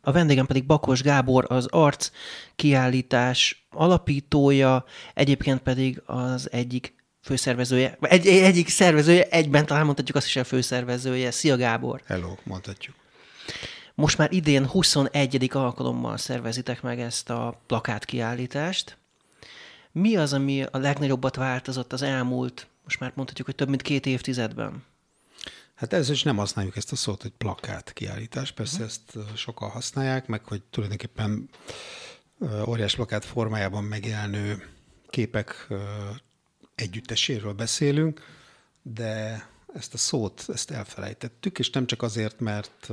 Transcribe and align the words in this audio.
a 0.00 0.12
vendégem 0.12 0.46
pedig 0.46 0.66
Bakos 0.66 1.02
Gábor, 1.02 1.44
az 1.48 1.66
Arc 1.66 2.10
kiállítás 2.56 3.66
alapítója, 3.70 4.84
egyébként 5.14 5.60
pedig 5.60 6.02
az 6.06 6.52
egyik 6.52 6.94
főszervezője, 7.22 7.96
vagy 8.00 8.10
egy, 8.10 8.26
egyik 8.26 8.68
szervezője, 8.68 9.24
egyben 9.24 9.66
talán 9.66 9.84
mondhatjuk 9.84 10.16
azt 10.16 10.26
is 10.26 10.36
a 10.36 10.44
főszervezője. 10.44 11.30
Szia 11.30 11.56
Gábor! 11.56 12.02
Hello, 12.06 12.34
mondhatjuk. 12.44 12.94
Most 13.94 14.18
már 14.18 14.32
idén 14.32 14.66
21. 14.66 15.50
alkalommal 15.52 16.16
szervezitek 16.16 16.82
meg 16.82 17.00
ezt 17.00 17.30
a 17.30 17.60
plakátkiállítást. 17.66 18.98
Mi 19.92 20.16
az, 20.16 20.32
ami 20.32 20.62
a 20.62 20.78
legnagyobbat 20.78 21.36
változott 21.36 21.92
az 21.92 22.02
elmúlt, 22.02 22.66
most 22.84 23.00
már 23.00 23.12
mondhatjuk, 23.14 23.46
hogy 23.46 23.56
több 23.56 23.68
mint 23.68 23.82
két 23.82 24.06
évtizedben? 24.06 24.84
Hát 25.78 25.92
ez 25.92 26.10
is 26.10 26.22
nem 26.22 26.36
használjuk 26.36 26.76
ezt 26.76 26.92
a 26.92 26.96
szót, 26.96 27.22
hogy 27.22 27.30
plakát 27.30 27.92
kiállítás. 27.92 28.52
Persze 28.52 28.82
uh-huh. 28.82 28.88
ezt 28.88 29.36
sokan 29.36 29.70
használják, 29.70 30.26
meg 30.26 30.44
hogy 30.44 30.62
tulajdonképpen 30.62 31.48
óriás 32.66 32.94
plakát 32.94 33.24
formájában 33.24 33.84
megjelenő 33.84 34.68
képek 35.10 35.68
együtteséről 36.74 37.52
beszélünk, 37.52 38.22
de 38.82 39.46
ezt 39.74 39.94
a 39.94 39.98
szót, 39.98 40.44
ezt 40.48 40.70
elfelejtettük, 40.70 41.58
és 41.58 41.70
nem 41.70 41.86
csak 41.86 42.02
azért, 42.02 42.40
mert 42.40 42.88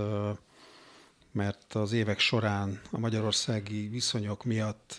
mert 1.31 1.73
az 1.73 1.91
évek 1.91 2.19
során 2.19 2.81
a 2.91 2.97
magyarországi 2.97 3.87
viszonyok 3.87 4.43
miatt 4.43 4.97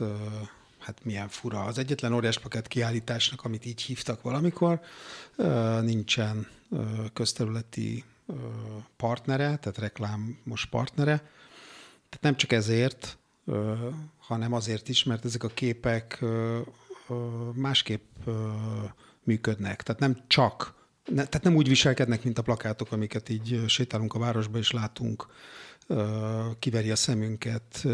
hát 0.87 1.05
milyen 1.05 1.29
fura. 1.29 1.65
Az 1.65 1.79
egyetlen 1.79 2.13
óriás 2.13 2.39
plakát 2.39 2.69
kiállításnak, 2.69 3.45
amit 3.45 3.67
így 3.67 3.83
hívtak 3.83 4.23
valamikor, 4.23 4.81
nincsen 5.81 6.47
közterületi 7.13 8.05
partnere, 8.97 9.57
tehát 9.57 9.79
reklámos 9.79 10.67
partnere. 10.71 11.17
Tehát 12.09 12.21
nem 12.21 12.37
csak 12.37 12.53
ezért, 12.53 13.19
hanem 14.19 14.53
azért 14.53 14.89
is, 14.89 15.05
mert 15.05 15.25
ezek 15.25 15.45
a 15.45 15.49
képek 15.49 16.25
másképp 17.53 18.29
működnek. 19.23 19.83
Tehát 19.83 20.01
nem 20.01 20.23
csak, 20.27 20.75
tehát 21.15 21.43
nem 21.43 21.57
úgy 21.57 21.69
viselkednek, 21.69 22.25
mint 22.25 22.39
a 22.39 22.43
plakátok, 22.43 22.93
amiket 22.93 23.29
így 23.29 23.65
sétálunk 23.67 24.15
a 24.15 24.19
városba, 24.19 24.59
és 24.59 24.71
látunk, 24.71 25.27
kiveri 26.59 26.91
a 26.91 26.97
szemünket 26.97 27.87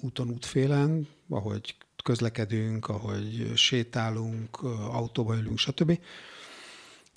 úton, 0.00 0.30
útfélen, 0.30 1.08
ahogy 1.28 1.74
közlekedünk, 2.04 2.88
ahogy 2.88 3.52
sétálunk, 3.54 4.62
autóba 4.90 5.36
ülünk, 5.36 5.58
stb. 5.58 5.98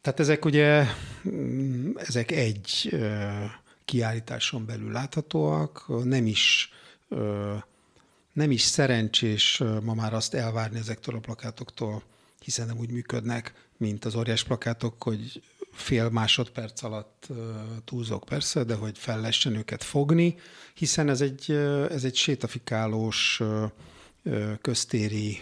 Tehát 0.01 0.19
ezek 0.19 0.45
ugye, 0.45 0.85
mm, 1.29 1.91
ezek 1.97 2.31
egy 2.31 2.97
kiállításon 3.85 4.65
belül 4.65 4.91
láthatóak, 4.91 5.85
nem 6.03 6.25
is 6.25 6.71
nem 8.33 8.51
is 8.51 8.61
szerencsés 8.61 9.63
ma 9.83 9.93
már 9.93 10.13
azt 10.13 10.33
elvárni 10.33 10.79
ezektől 10.79 11.15
a 11.15 11.19
plakátoktól, 11.19 12.03
hiszen 12.39 12.67
nem 12.67 12.77
úgy 12.77 12.91
működnek, 12.91 13.53
mint 13.77 14.05
az 14.05 14.15
óriás 14.15 14.43
plakátok, 14.43 15.03
hogy 15.03 15.41
fél 15.71 16.09
másodperc 16.09 16.83
alatt 16.83 17.27
túlzok 17.85 18.23
persze, 18.23 18.63
de 18.63 18.75
hogy 18.75 18.97
fel 18.97 19.29
őket 19.45 19.83
fogni, 19.83 20.35
hiszen 20.73 21.09
ez 21.09 21.21
egy, 21.21 21.51
ez 21.89 22.03
egy 22.03 22.15
sétafikálós 22.15 23.41
köztéri 24.61 25.37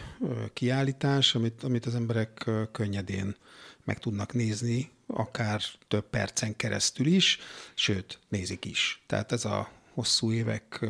kiállítás, 0.54 1.36
amit, 1.36 1.64
amit 1.64 1.86
az 1.86 1.96
emberek 1.96 2.50
könnyedén 2.72 3.36
meg 3.84 4.00
tudnak 4.00 4.34
nézni, 4.34 4.92
akár 5.08 5.62
több 5.88 6.10
percen 6.10 6.56
keresztül 6.56 7.06
is, 7.06 7.40
sőt, 7.74 8.20
nézik 8.30 8.66
is. 8.66 9.04
Tehát 9.06 9.32
ez 9.32 9.46
a 9.46 9.70
hosszú 9.94 10.32
évek 10.32 10.86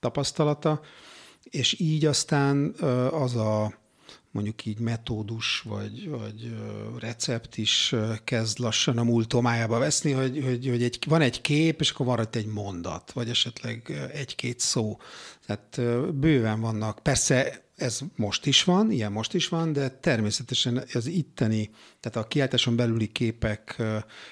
tapasztalata, 0.00 0.80
és 1.42 1.80
így 1.80 2.04
aztán 2.04 2.74
az 3.10 3.36
a 3.36 3.80
mondjuk 4.32 4.66
így 4.66 4.78
metódus 4.78 5.60
vagy, 5.60 6.08
vagy 6.08 6.54
recept 6.98 7.56
is 7.56 7.94
kezd 8.24 8.58
lassan 8.58 8.98
a 8.98 9.02
múltomájába 9.02 9.78
veszni, 9.78 10.12
hogy, 10.12 10.42
hogy, 10.44 10.68
hogy 10.68 10.82
egy, 10.82 10.98
van 11.08 11.20
egy 11.20 11.40
kép, 11.40 11.80
és 11.80 11.90
akkor 11.90 12.06
van 12.06 12.16
rajta 12.16 12.38
egy 12.38 12.46
mondat, 12.46 13.12
vagy 13.12 13.28
esetleg 13.28 14.08
egy-két 14.12 14.60
szó. 14.60 14.98
Tehát 15.46 15.80
bőven 16.14 16.60
vannak. 16.60 16.98
Persze 17.02 17.62
ez 17.76 18.00
most 18.16 18.46
is 18.46 18.64
van, 18.64 18.90
ilyen 18.90 19.12
most 19.12 19.34
is 19.34 19.48
van, 19.48 19.72
de 19.72 19.88
természetesen 19.88 20.84
az 20.92 21.06
itteni, 21.06 21.70
tehát 22.00 22.26
a 22.26 22.28
kiáltáson 22.28 22.76
belüli 22.76 23.06
képek 23.06 23.82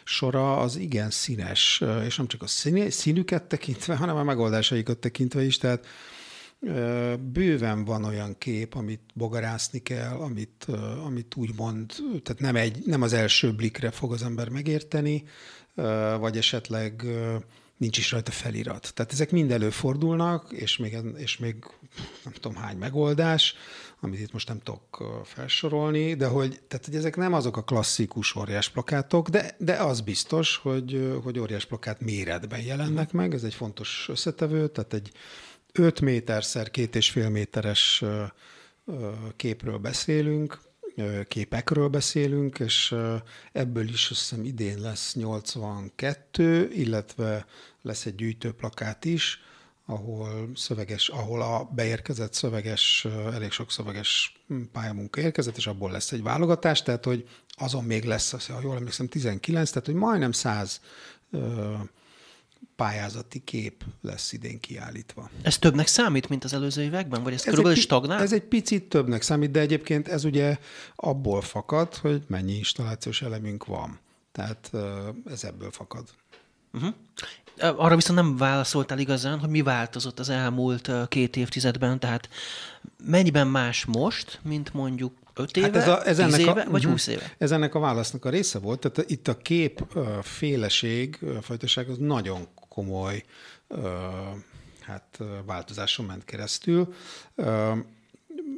sora 0.05 0.57
az 0.57 0.77
igen 0.77 1.11
színes, 1.11 1.83
és 2.05 2.17
nem 2.17 2.27
csak 2.27 2.43
a 2.43 2.47
színüket 2.91 3.43
tekintve, 3.43 3.97
hanem 3.97 4.17
a 4.17 4.23
megoldásaikat 4.23 4.99
tekintve 4.99 5.45
is, 5.45 5.59
tehát 5.59 5.87
bőven 7.33 7.85
van 7.85 8.05
olyan 8.05 8.39
kép, 8.39 8.75
amit 8.75 9.01
bogarászni 9.15 9.79
kell, 9.79 10.17
amit, 10.17 10.67
amit 11.05 11.37
úgymond, 11.37 11.93
tehát 12.23 12.41
nem, 12.41 12.57
egy, 12.57 12.83
nem 12.87 13.03
az 13.03 13.13
első 13.13 13.55
blikre 13.55 13.91
fog 13.91 14.13
az 14.13 14.23
ember 14.23 14.49
megérteni, 14.49 15.25
vagy 16.19 16.37
esetleg 16.37 17.05
nincs 17.77 17.99
is 17.99 18.13
rajta 18.13 18.31
felirat. 18.31 18.95
Tehát 18.95 19.13
ezek 19.13 19.31
mind 19.31 19.51
előfordulnak, 19.51 20.53
és 20.53 20.77
még, 20.77 20.97
és 21.17 21.39
még 21.39 21.57
nem 22.25 22.33
tudom 22.33 22.57
hány 22.57 22.77
megoldás, 22.77 23.55
amit 24.01 24.21
itt 24.21 24.33
most 24.33 24.49
nem 24.49 24.59
tudok 24.59 25.23
felsorolni, 25.25 26.15
de 26.15 26.27
hogy, 26.27 26.61
tehát, 26.69 26.85
hogy 26.85 26.95
ezek 26.95 27.17
nem 27.17 27.33
azok 27.33 27.57
a 27.57 27.63
klasszikus 27.63 28.37
óriás 28.37 28.69
plakátok, 28.69 29.29
de, 29.29 29.55
de 29.59 29.75
az 29.75 30.01
biztos, 30.01 30.57
hogy, 30.57 31.19
hogy 31.23 31.39
óriás 31.39 31.67
plakát 31.67 32.01
méretben 32.01 32.61
jelennek 32.61 33.13
meg, 33.13 33.35
ez 33.35 33.43
egy 33.43 33.55
fontos 33.55 34.07
összetevő, 34.09 34.69
tehát 34.69 34.93
egy 34.93 35.13
5 35.73 36.01
méterszer 36.01 36.71
két 36.71 36.97
és 36.97 37.11
fél 37.11 37.29
méteres 37.29 38.05
képről 39.37 39.79
beszélünk, 39.79 40.61
képekről 41.29 41.89
beszélünk, 41.89 42.59
és 42.59 42.95
ebből 43.53 43.89
is 43.89 44.11
azt 44.11 44.21
hiszem 44.21 44.45
idén 44.45 44.81
lesz 44.81 45.15
82, 45.15 46.71
illetve 46.73 47.47
lesz 47.83 48.07
egy 48.07 48.15
gyűjtőplakát 48.15 49.05
is, 49.05 49.41
ahol 49.87 50.51
szöveges, 50.55 51.09
ahol 51.09 51.43
a 51.43 51.71
beérkezett 51.75 52.33
szöveges, 52.33 53.07
elég 53.33 53.51
sok 53.51 53.71
szöveges 53.71 54.43
pályamunka 54.73 55.21
érkezett, 55.21 55.57
és 55.57 55.67
abból 55.67 55.91
lesz 55.91 56.13
egy 56.13 56.23
válogatás, 56.23 56.83
tehát 56.83 57.05
hogy 57.05 57.29
azon 57.49 57.85
még 57.85 58.05
lesz, 58.05 58.47
ha 58.47 58.61
jól 58.63 58.77
emlékszem, 58.77 59.09
19, 59.09 59.71
tehát 59.71 59.87
hogy 59.87 59.95
majdnem 59.95 60.33
100 60.33 60.81
pályázati 62.77 63.45
kép 63.45 63.85
lesz 64.03 64.33
idén 64.33 64.61
kiállítva. 64.61 65.31
Ez 65.43 65.59
többnek 65.59 65.87
számít, 65.87 66.29
mint 66.29 66.45
az 66.45 66.53
előző 66.53 66.83
években? 66.83 67.23
Vagy 67.23 67.33
ez, 67.33 67.39
ez 67.39 67.45
körülbelül 67.45 67.77
pi- 67.77 67.85
stagnál? 67.85 68.21
Ez 68.21 68.33
egy 68.33 68.45
picit 68.45 68.89
többnek 68.89 69.23
számít, 69.23 69.51
de 69.51 69.61
egyébként 69.61 70.09
ez 70.09 70.25
ugye 70.25 70.59
abból 70.97 71.41
fakad, 71.41 71.95
hogy 71.95 72.23
mennyi 72.27 72.53
installációs 72.57 73.23
elemünk 73.23 73.65
van. 73.65 73.99
Tehát 74.33 74.71
ez 75.27 75.45
ebből 75.45 75.71
fakad. 75.71 76.09
Uh-huh. 76.73 76.95
Arra 77.59 77.97
viszont 77.97 78.19
nem 78.19 78.37
válaszoltál 78.37 78.99
igazán, 78.99 79.39
hogy 79.39 79.49
mi 79.49 79.63
változott 79.63 80.19
az 80.19 80.29
elmúlt 80.29 80.91
két 81.09 81.37
évtizedben, 81.37 82.01
tehát 82.01 82.29
mennyiben 83.05 83.47
más 83.47 83.85
most, 83.85 84.41
mint 84.43 84.75
mondjuk 84.75 85.13
5 85.41 85.57
éve, 85.57 85.67
hát 85.67 85.77
ez 85.77 85.89
a, 85.89 86.07
ez 86.07 86.19
ennek 86.19 86.41
éve, 86.41 86.61
a, 86.61 86.71
vagy 86.71 86.85
20 86.85 87.07
mhm. 87.07 87.17
éve? 87.17 87.35
Ez 87.39 87.51
ennek 87.51 87.75
a 87.75 87.79
válasznak 87.79 88.25
a 88.25 88.31
része 88.31 88.59
volt. 88.59 88.81
Tehát 88.81 89.11
itt 89.11 89.29
a 89.29 89.37
kép 89.37 89.99
féleség, 90.23 91.19
fajtaság 91.41 91.89
az 91.89 91.97
nagyon 91.99 92.49
komoly 92.69 93.25
hát, 94.81 95.19
változáson 95.47 96.07
ment 96.07 96.25
keresztül. 96.25 96.95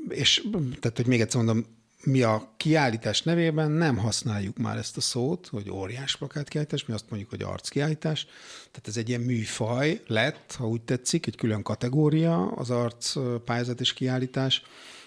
És 0.09 0.49
tehát, 0.81 0.97
hogy 0.97 1.07
még 1.07 1.21
egyszer 1.21 1.43
mondom, 1.43 1.67
mi 2.05 2.23
a 2.23 2.53
kiállítás 2.57 3.23
nevében 3.23 3.71
nem 3.71 3.97
használjuk 3.97 4.59
már 4.59 4.77
ezt 4.77 4.97
a 4.97 5.01
szót, 5.01 5.47
hogy 5.47 5.71
óriás 5.71 6.17
plakátkiállítás, 6.17 6.87
mi 6.87 6.95
azt 6.95 7.05
mondjuk, 7.09 7.31
hogy 7.31 7.43
arckiállítás. 7.43 8.25
Tehát 8.71 8.89
ez 8.89 8.97
egy 8.97 9.09
ilyen 9.09 9.21
műfaj 9.21 10.01
lett, 10.07 10.55
ha 10.59 10.69
úgy 10.69 10.83
tetszik, 10.83 11.27
egy 11.27 11.37
külön 11.37 11.63
kategória 11.63 12.47
az 12.47 12.71
arc 12.71 13.15
pályázat 13.45 13.81
és 13.81 13.93
kiállítás, 13.93 14.63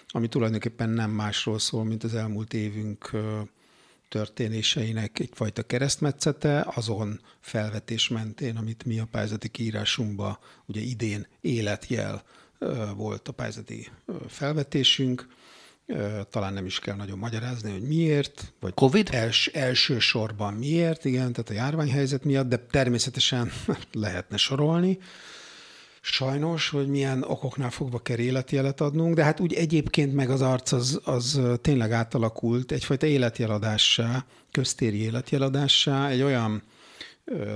ami 0.08 0.28
tulajdonképpen 0.28 0.88
nem 0.88 1.10
másról 1.10 1.58
szól, 1.58 1.84
mint 1.84 2.04
az 2.04 2.14
elmúlt 2.14 2.54
évünk 2.54 3.10
történéseinek 4.08 5.18
egyfajta 5.18 5.62
keresztmetszete, 5.62 6.66
azon 6.74 7.20
felvetés 7.40 8.08
mentén, 8.08 8.56
amit 8.56 8.84
mi 8.84 8.98
a 8.98 9.08
pályázati 9.10 9.48
kiírásunkban 9.48 10.38
ugye 10.66 10.80
idén 10.80 11.26
életjel 11.40 12.22
volt 12.96 13.28
a 13.28 13.32
pályázati 13.32 13.88
felvetésünk, 14.28 15.26
talán 16.30 16.52
nem 16.52 16.66
is 16.66 16.78
kell 16.78 16.96
nagyon 16.96 17.18
magyarázni, 17.18 17.70
hogy 17.70 17.82
miért, 17.82 18.52
vagy 18.60 18.74
Covid? 18.74 19.08
Els, 19.12 19.46
elsősorban 19.46 20.54
miért, 20.54 21.04
igen, 21.04 21.32
tehát 21.32 21.50
a 21.50 21.52
járványhelyzet 21.52 22.24
miatt, 22.24 22.48
de 22.48 22.56
természetesen 22.56 23.52
lehetne 23.92 24.36
sorolni. 24.36 24.98
Sajnos, 26.08 26.68
hogy 26.68 26.88
milyen 26.88 27.22
okoknál 27.22 27.70
fogva 27.70 27.98
kell 27.98 28.18
életjelet 28.18 28.80
adnunk, 28.80 29.14
de 29.14 29.24
hát 29.24 29.40
úgy 29.40 29.52
egyébként 29.52 30.14
meg 30.14 30.30
az 30.30 30.42
arc 30.42 30.72
az, 30.72 31.00
az 31.04 31.40
tényleg 31.60 31.92
átalakult 31.92 32.72
egyfajta 32.72 33.06
életjeladássá, 33.06 34.24
köztéri 34.50 35.02
életjeladássá, 35.02 36.08
egy 36.08 36.22
olyan 36.22 36.62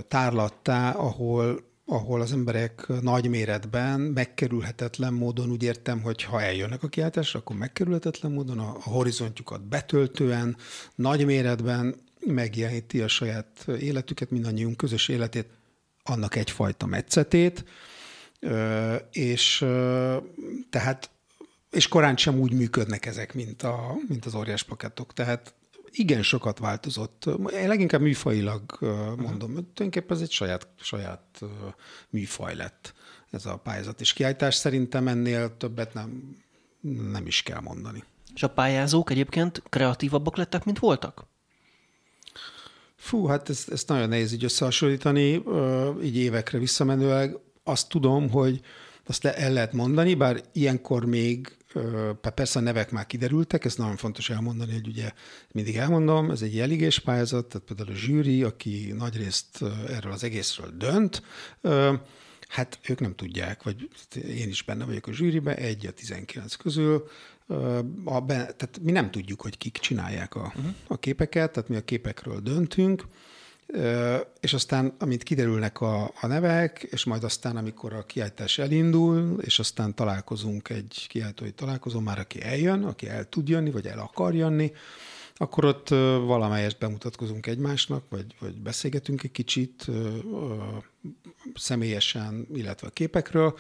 tárlattá, 0.08 0.90
ahol 0.90 1.68
ahol 1.84 2.20
az 2.20 2.32
emberek 2.32 2.86
nagy 3.00 3.28
méretben 3.28 4.00
megkerülhetetlen 4.00 5.12
módon, 5.12 5.50
úgy 5.50 5.62
értem, 5.62 6.02
hogy 6.02 6.22
ha 6.22 6.42
eljönnek 6.42 6.82
a 6.82 6.88
kiáltásra, 6.88 7.38
akkor 7.38 7.56
megkerülhetetlen 7.56 8.32
módon 8.32 8.58
a, 8.58 8.76
a 8.84 8.88
horizontjukat 8.90 9.68
betöltően, 9.68 10.56
nagy 10.94 11.24
méretben 11.24 11.94
megjeleníti 12.26 13.00
a 13.00 13.08
saját 13.08 13.66
életüket, 13.80 14.30
mindannyiunk 14.30 14.76
közös 14.76 15.08
életét, 15.08 15.46
annak 16.02 16.36
egyfajta 16.36 16.86
metszetét, 16.86 17.64
és 19.10 19.64
tehát 20.70 21.10
és 21.70 21.88
korán 21.88 22.16
sem 22.16 22.38
úgy 22.38 22.52
működnek 22.52 23.06
ezek, 23.06 23.34
mint, 23.34 23.62
a, 23.62 23.96
mint 24.08 24.24
az 24.24 24.34
óriás 24.34 24.62
plaketok. 24.62 25.12
Tehát 25.12 25.54
igen 25.90 26.22
sokat 26.22 26.58
változott. 26.58 27.24
Én 27.52 27.68
leginkább 27.68 28.00
műfajilag 28.00 28.62
mondom, 28.80 29.50
uh-huh. 29.50 29.66
tulajdonképpen 29.74 30.16
ez 30.16 30.22
egy 30.22 30.30
saját, 30.30 30.66
saját 30.80 31.40
műfaj 32.10 32.54
lett 32.54 32.94
ez 33.30 33.46
a 33.46 33.56
pályázat. 33.56 34.00
És 34.00 34.12
kiállítás 34.12 34.54
szerintem 34.54 35.08
ennél 35.08 35.56
többet 35.56 35.94
nem, 35.94 36.36
nem 37.10 37.26
is 37.26 37.42
kell 37.42 37.60
mondani. 37.60 38.04
És 38.34 38.42
a 38.42 38.50
pályázók 38.50 39.10
egyébként 39.10 39.62
kreatívabbak 39.68 40.36
lettek, 40.36 40.64
mint 40.64 40.78
voltak? 40.78 41.24
Fú, 42.96 43.26
hát 43.26 43.48
ezt, 43.48 43.70
ezt 43.70 43.88
nagyon 43.88 44.08
nehéz 44.08 44.32
így 44.32 44.44
összehasonlítani, 44.44 45.42
így 46.02 46.16
évekre 46.16 46.58
visszamenőleg. 46.58 47.38
Azt 47.70 47.88
tudom, 47.88 48.30
hogy 48.30 48.60
azt 49.06 49.22
le, 49.22 49.36
el 49.36 49.52
lehet 49.52 49.72
mondani, 49.72 50.14
bár 50.14 50.42
ilyenkor 50.52 51.04
még 51.04 51.56
persze 52.34 52.58
a 52.58 52.62
nevek 52.62 52.90
már 52.90 53.06
kiderültek, 53.06 53.64
ez 53.64 53.74
nagyon 53.74 53.96
fontos 53.96 54.30
elmondani, 54.30 54.72
hogy 54.72 54.86
ugye 54.86 55.12
mindig 55.52 55.76
elmondom, 55.76 56.30
ez 56.30 56.42
egy 56.42 56.54
jeligés 56.54 56.98
pályázat, 56.98 57.46
tehát 57.46 57.66
például 57.66 57.90
a 57.90 57.98
zsűri, 57.98 58.42
aki 58.42 58.94
nagyrészt 58.96 59.64
erről 59.88 60.12
az 60.12 60.24
egészről 60.24 60.70
dönt, 60.76 61.22
hát 62.48 62.78
ők 62.88 63.00
nem 63.00 63.14
tudják, 63.14 63.62
vagy 63.62 63.88
én 64.14 64.48
is 64.48 64.62
benne 64.62 64.84
vagyok 64.84 65.06
a 65.06 65.12
zsűriben, 65.12 65.56
egy 65.56 65.86
a 65.86 65.90
19 65.90 66.54
közül, 66.54 67.08
a, 68.04 68.26
tehát 68.26 68.80
mi 68.82 68.92
nem 68.92 69.10
tudjuk, 69.10 69.40
hogy 69.40 69.58
kik 69.58 69.78
csinálják 69.78 70.34
a, 70.34 70.52
uh-huh. 70.56 70.74
a 70.86 70.98
képeket, 70.98 71.52
tehát 71.52 71.68
mi 71.68 71.76
a 71.76 71.84
képekről 71.84 72.40
döntünk, 72.40 73.04
és 74.40 74.52
aztán, 74.52 74.94
amint 74.98 75.22
kiderülnek 75.22 75.80
a, 75.80 76.12
a 76.20 76.26
nevek, 76.26 76.82
és 76.90 77.04
majd 77.04 77.24
aztán, 77.24 77.56
amikor 77.56 77.92
a 77.92 78.06
kiállítás 78.06 78.58
elindul, 78.58 79.40
és 79.40 79.58
aztán 79.58 79.94
találkozunk 79.94 80.68
egy 80.68 81.04
kiállítói 81.08 81.50
találkozó, 81.50 82.00
már 82.00 82.18
aki 82.18 82.42
eljön, 82.42 82.84
aki 82.84 83.08
el 83.08 83.28
tud 83.28 83.48
jönni, 83.48 83.70
vagy 83.70 83.86
el 83.86 83.98
akar 83.98 84.34
jönni, 84.34 84.72
akkor 85.34 85.64
ott 85.64 85.88
valamelyest 86.24 86.78
bemutatkozunk 86.78 87.46
egymásnak, 87.46 88.04
vagy, 88.08 88.34
vagy 88.38 88.54
beszélgetünk 88.60 89.22
egy 89.22 89.32
kicsit 89.32 89.86
személyesen, 91.54 92.46
illetve 92.54 92.86
a 92.86 92.90
képekről, 92.90 93.58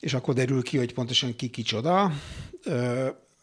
és 0.00 0.14
akkor 0.14 0.34
derül 0.34 0.62
ki, 0.62 0.76
hogy 0.76 0.94
pontosan 0.94 1.36
ki 1.36 1.48
kicsoda, 1.48 2.12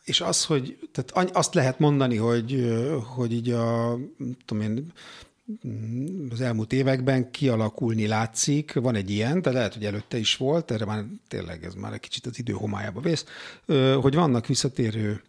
és 0.03 0.21
az, 0.21 0.45
hogy 0.45 0.89
tehát 0.91 1.35
azt 1.35 1.53
lehet 1.53 1.79
mondani, 1.79 2.15
hogy, 2.15 2.77
hogy 3.15 3.33
így 3.33 3.49
a, 3.49 3.97
tudom 4.45 4.63
én, 4.63 4.91
az 6.29 6.41
elmúlt 6.41 6.73
években 6.73 7.31
kialakulni 7.31 8.07
látszik, 8.07 8.73
van 8.73 8.95
egy 8.95 9.09
ilyen, 9.09 9.41
de 9.41 9.51
lehet, 9.51 9.73
hogy 9.73 9.85
előtte 9.85 10.17
is 10.17 10.37
volt, 10.37 10.71
erre 10.71 10.85
már 10.85 11.05
tényleg 11.27 11.65
ez 11.65 11.73
már 11.73 11.93
egy 11.93 11.99
kicsit 11.99 12.25
az 12.25 12.39
idő 12.39 12.53
homályába 12.53 13.01
vész, 13.01 13.25
hogy 14.01 14.15
vannak 14.15 14.47
visszatérő 14.47 15.21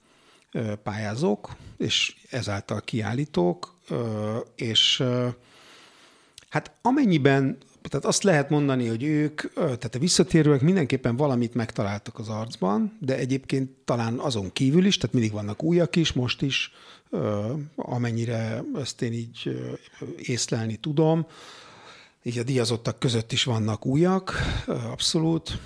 pályázók, 0.83 1.57
és 1.77 2.17
ezáltal 2.31 2.81
kiállítók, 2.81 3.79
és 4.55 5.03
hát 6.49 6.73
amennyiben, 6.83 7.57
tehát 7.89 8.07
azt 8.07 8.23
lehet 8.23 8.51
mondani, 8.51 8.87
hogy 8.87 9.03
ők, 9.03 9.53
tehát 9.55 9.95
a 9.95 9.99
visszatérőek 9.99 10.61
mindenképpen 10.61 11.17
valamit 11.17 11.55
megtaláltak 11.55 12.19
az 12.19 12.29
arcban, 12.29 12.97
de 13.01 13.17
egyébként 13.17 13.71
talán 13.85 14.19
azon 14.19 14.53
kívül 14.53 14.85
is, 14.85 14.97
tehát 14.97 15.15
mindig 15.15 15.33
vannak 15.33 15.63
újak 15.63 15.97
is, 15.97 16.13
most 16.13 16.43
is, 16.43 16.73
amennyire 17.77 18.65
ezt 18.77 19.03
én 19.03 19.13
így 19.13 19.61
észlelni 20.17 20.77
tudom. 20.77 21.27
Így 22.23 22.39
a 22.39 22.43
díjazottak 22.43 22.99
között 22.99 23.33
is 23.33 23.45
vannak 23.45 23.87
újak, 23.87 24.33
abszolút. 24.67 25.59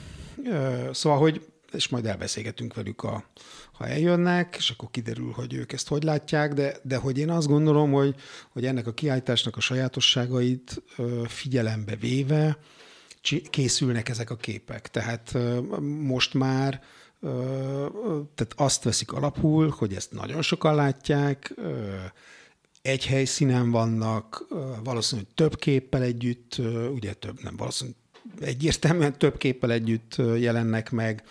Szóval, 0.93 1.19
hogy 1.19 1.51
és 1.73 1.89
majd 1.89 2.07
elbeszélgetünk 2.07 2.75
velük, 2.75 3.03
a, 3.03 3.25
ha 3.73 3.87
eljönnek, 3.87 4.55
és 4.59 4.71
akkor 4.71 4.91
kiderül, 4.91 5.33
hogy 5.33 5.55
ők 5.55 5.73
ezt 5.73 5.89
hogy 5.89 6.03
látják, 6.03 6.53
de, 6.53 6.77
de 6.83 6.97
hogy 6.97 7.19
én 7.19 7.31
azt 7.31 7.47
gondolom, 7.47 7.93
hogy, 7.93 8.15
hogy 8.53 8.67
ennek 8.67 8.87
a 8.87 8.93
kiállításnak 8.93 9.57
a 9.57 9.61
sajátosságait 9.61 10.83
figyelembe 11.27 11.97
véve 11.97 12.59
készülnek 13.51 14.09
ezek 14.09 14.31
a 14.31 14.37
képek. 14.37 14.91
Tehát 14.91 15.39
most 15.99 16.35
már 16.35 16.83
tehát 18.35 18.53
azt 18.57 18.83
veszik 18.83 19.13
alapul, 19.13 19.75
hogy 19.79 19.95
ezt 19.95 20.13
nagyon 20.13 20.43
sokan 20.43 20.75
látják, 20.75 21.55
egy 22.83 23.07
helyszínen 23.07 23.71
vannak, 23.71 24.47
valószínűleg 24.85 25.31
több 25.35 25.57
képpel 25.57 26.03
együtt, 26.03 26.57
ugye 26.95 27.13
több, 27.13 27.43
nem 27.43 27.57
valószínűleg 27.57 27.99
egyértelműen 28.41 29.19
több 29.19 29.37
képpel 29.37 29.73
együtt 29.73 30.17
jelennek 30.39 30.91
meg, 30.91 31.25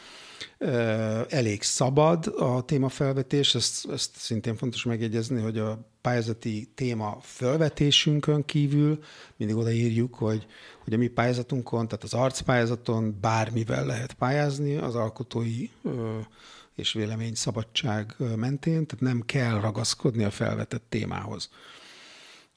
elég 1.30 1.62
szabad 1.62 2.34
a 2.38 2.62
témafelvetés, 2.66 3.56
ezt, 3.56 3.90
ezt 3.90 4.16
szintén 4.16 4.56
fontos 4.56 4.84
megjegyezni, 4.84 5.42
hogy 5.42 5.58
a 5.58 5.80
pályázati 6.02 6.72
téma 6.76 7.18
felvetésünkön 7.22 8.46
kívül 8.46 9.00
mindig 9.36 9.56
odaírjuk, 9.56 10.16
hogy, 10.16 10.46
hogy 10.84 10.94
a 10.94 10.98
mi 10.98 11.08
pályázatunkon, 11.08 11.88
tehát 11.88 12.04
az 12.04 12.14
arcpályázaton 12.14 13.18
bármivel 13.22 13.86
lehet 13.86 14.14
pályázni 14.14 14.76
az 14.76 14.96
alkotói 14.96 15.70
és 16.76 16.94
vélemény 16.94 17.34
szabadság 17.34 18.16
mentén, 18.36 18.86
tehát 18.86 19.00
nem 19.00 19.22
kell 19.26 19.60
ragaszkodni 19.60 20.24
a 20.24 20.32
felvetett 20.32 20.86
témához. 20.90 21.50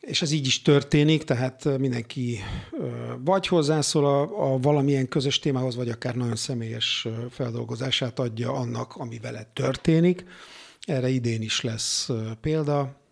És 0.07 0.23
ez 0.23 0.31
így 0.31 0.47
is 0.47 0.63
történik, 0.63 1.25
tehát 1.25 1.79
mindenki 1.79 2.39
vagy 3.19 3.47
hozzászól 3.47 4.07
a, 4.07 4.53
a 4.53 4.59
valamilyen 4.59 5.09
közös 5.09 5.39
témához, 5.39 5.77
vagy 5.77 5.89
akár 5.89 6.15
nagyon 6.15 6.37
személyes 6.37 7.09
feldolgozását 7.31 8.19
adja 8.19 8.53
annak, 8.53 8.97
ami 8.97 9.19
vele 9.19 9.51
történik. 9.53 10.25
Erre 10.81 11.09
idén 11.09 11.43
is 11.43 11.61
lesz 11.61 12.09
példa. 12.41 13.03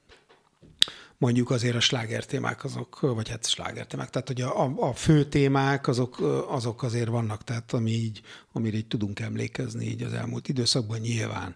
Mondjuk 1.18 1.50
azért 1.50 1.76
a 1.76 1.80
slágertémák 1.80 2.64
azok, 2.64 3.00
vagy 3.00 3.28
hát 3.28 3.46
slágertémák, 3.46 4.11
tehát 4.11 4.28
hogy 4.28 4.40
a, 4.40 4.88
a 4.88 4.94
fő 4.94 5.25
témák 5.25 5.88
azok, 5.88 6.20
azok 6.49 6.82
azért 6.82 7.08
vannak, 7.08 7.44
tehát 7.44 7.72
ami 7.72 7.90
így, 7.90 8.20
amire 8.52 8.76
így 8.76 8.87
tudunk 8.87 9.20
emlékezni 9.20 9.87
így 9.87 10.02
az 10.02 10.12
elmúlt 10.12 10.49
időszakban 10.49 10.99
nyilván 10.99 11.54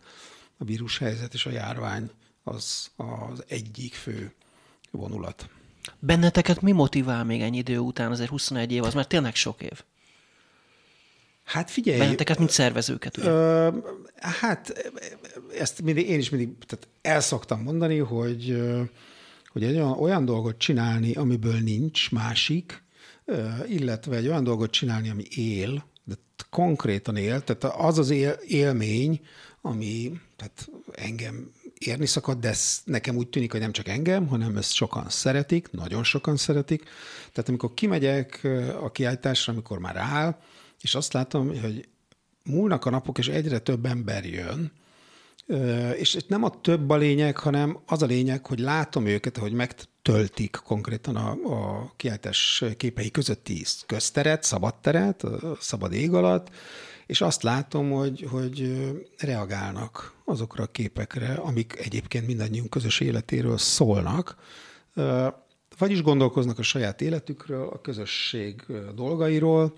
a 0.58 0.64
vírushelyzet 0.64 1.34
és 1.34 1.46
a 1.46 1.50
járvány 1.50 2.10
az 2.42 2.90
az 2.96 3.44
egyik 3.48 3.94
fő 3.94 4.34
vonulat. 4.96 5.48
Benneteket 5.98 6.60
mi 6.60 6.72
motivál 6.72 7.24
még 7.24 7.40
ennyi 7.40 7.56
idő 7.56 7.78
után, 7.78 8.10
azért 8.10 8.30
21 8.30 8.72
év, 8.72 8.84
az 8.84 8.94
már 8.94 9.06
tényleg 9.06 9.34
sok 9.34 9.62
év? 9.62 9.82
Hát 11.44 11.70
figyelj. 11.70 11.98
Benneteket, 11.98 12.38
mint 12.38 12.50
szervezőket, 12.50 13.16
ugye? 13.16 13.28
Ö, 13.28 13.68
hát 14.16 14.92
ezt 15.58 15.82
mindig, 15.82 16.08
én 16.08 16.18
is 16.18 16.30
mindig 16.30 16.48
tehát 16.66 16.88
el 17.02 17.20
szoktam 17.20 17.62
mondani, 17.62 17.98
hogy, 17.98 18.62
hogy 19.48 19.64
egy 19.64 19.74
olyan, 19.74 19.92
olyan 19.92 20.24
dolgot 20.24 20.58
csinálni, 20.58 21.12
amiből 21.12 21.58
nincs 21.60 22.10
másik, 22.10 22.82
illetve 23.68 24.16
egy 24.16 24.26
olyan 24.26 24.44
dolgot 24.44 24.70
csinálni, 24.70 25.08
ami 25.08 25.24
él, 25.30 25.84
de 26.04 26.14
konkrétan 26.50 27.16
él, 27.16 27.40
tehát 27.44 27.76
az 27.76 27.98
az 27.98 28.10
él, 28.10 28.38
élmény, 28.46 29.20
ami 29.60 30.20
tehát 30.36 30.68
engem 30.92 31.50
érni 31.78 32.06
szakad, 32.06 32.38
de 32.38 32.49
ez 32.49 32.80
nekem 32.85 33.16
úgy 33.16 33.28
tűnik, 33.28 33.50
hogy 33.50 33.61
nem 33.61 33.73
csak 33.73 33.88
engem, 33.88 34.26
hanem 34.26 34.56
ezt 34.56 34.73
sokan 34.73 35.09
szeretik, 35.09 35.71
nagyon 35.71 36.04
sokan 36.04 36.37
szeretik. 36.37 36.83
Tehát 37.33 37.49
amikor 37.49 37.75
kimegyek 37.75 38.49
a 38.83 38.90
kiállításra, 38.90 39.52
amikor 39.52 39.78
már 39.78 39.97
áll, 39.97 40.38
és 40.80 40.95
azt 40.95 41.12
látom, 41.12 41.61
hogy 41.61 41.88
múlnak 42.45 42.85
a 42.85 42.90
napok, 42.90 43.18
és 43.18 43.28
egyre 43.28 43.59
több 43.59 43.87
ember 43.87 44.25
jön, 44.25 44.73
és 45.97 46.14
itt 46.14 46.28
nem 46.28 46.42
a 46.42 46.61
több 46.61 46.90
a 46.90 46.97
lényeg, 46.97 47.37
hanem 47.37 47.78
az 47.87 48.02
a 48.02 48.06
lényeg, 48.06 48.47
hogy 48.47 48.59
látom 48.59 49.06
őket, 49.06 49.37
hogy 49.37 49.52
megtöltik 49.52 50.61
konkrétan 50.64 51.16
a, 51.16 51.30
a 51.30 51.92
kiállítás 51.97 52.64
képei 52.76 53.11
közötti 53.11 53.64
közteret, 53.87 54.42
szabad 54.42 54.75
teret, 54.75 55.25
szabad 55.61 55.92
ég 55.92 56.12
alatt, 56.12 56.50
és 57.06 57.20
azt 57.20 57.42
látom, 57.42 57.90
hogy, 57.90 58.26
hogy 58.30 58.82
reagálnak 59.18 60.14
azokra 60.25 60.62
a 60.62 60.66
képekre, 60.66 61.32
amik 61.32 61.76
egyébként 61.78 62.26
mindannyiunk 62.26 62.70
közös 62.70 63.00
életéről 63.00 63.58
szólnak, 63.58 64.36
vagyis 65.78 66.02
gondolkoznak 66.02 66.58
a 66.58 66.62
saját 66.62 67.00
életükről, 67.00 67.68
a 67.68 67.80
közösség 67.80 68.64
dolgairól. 68.94 69.76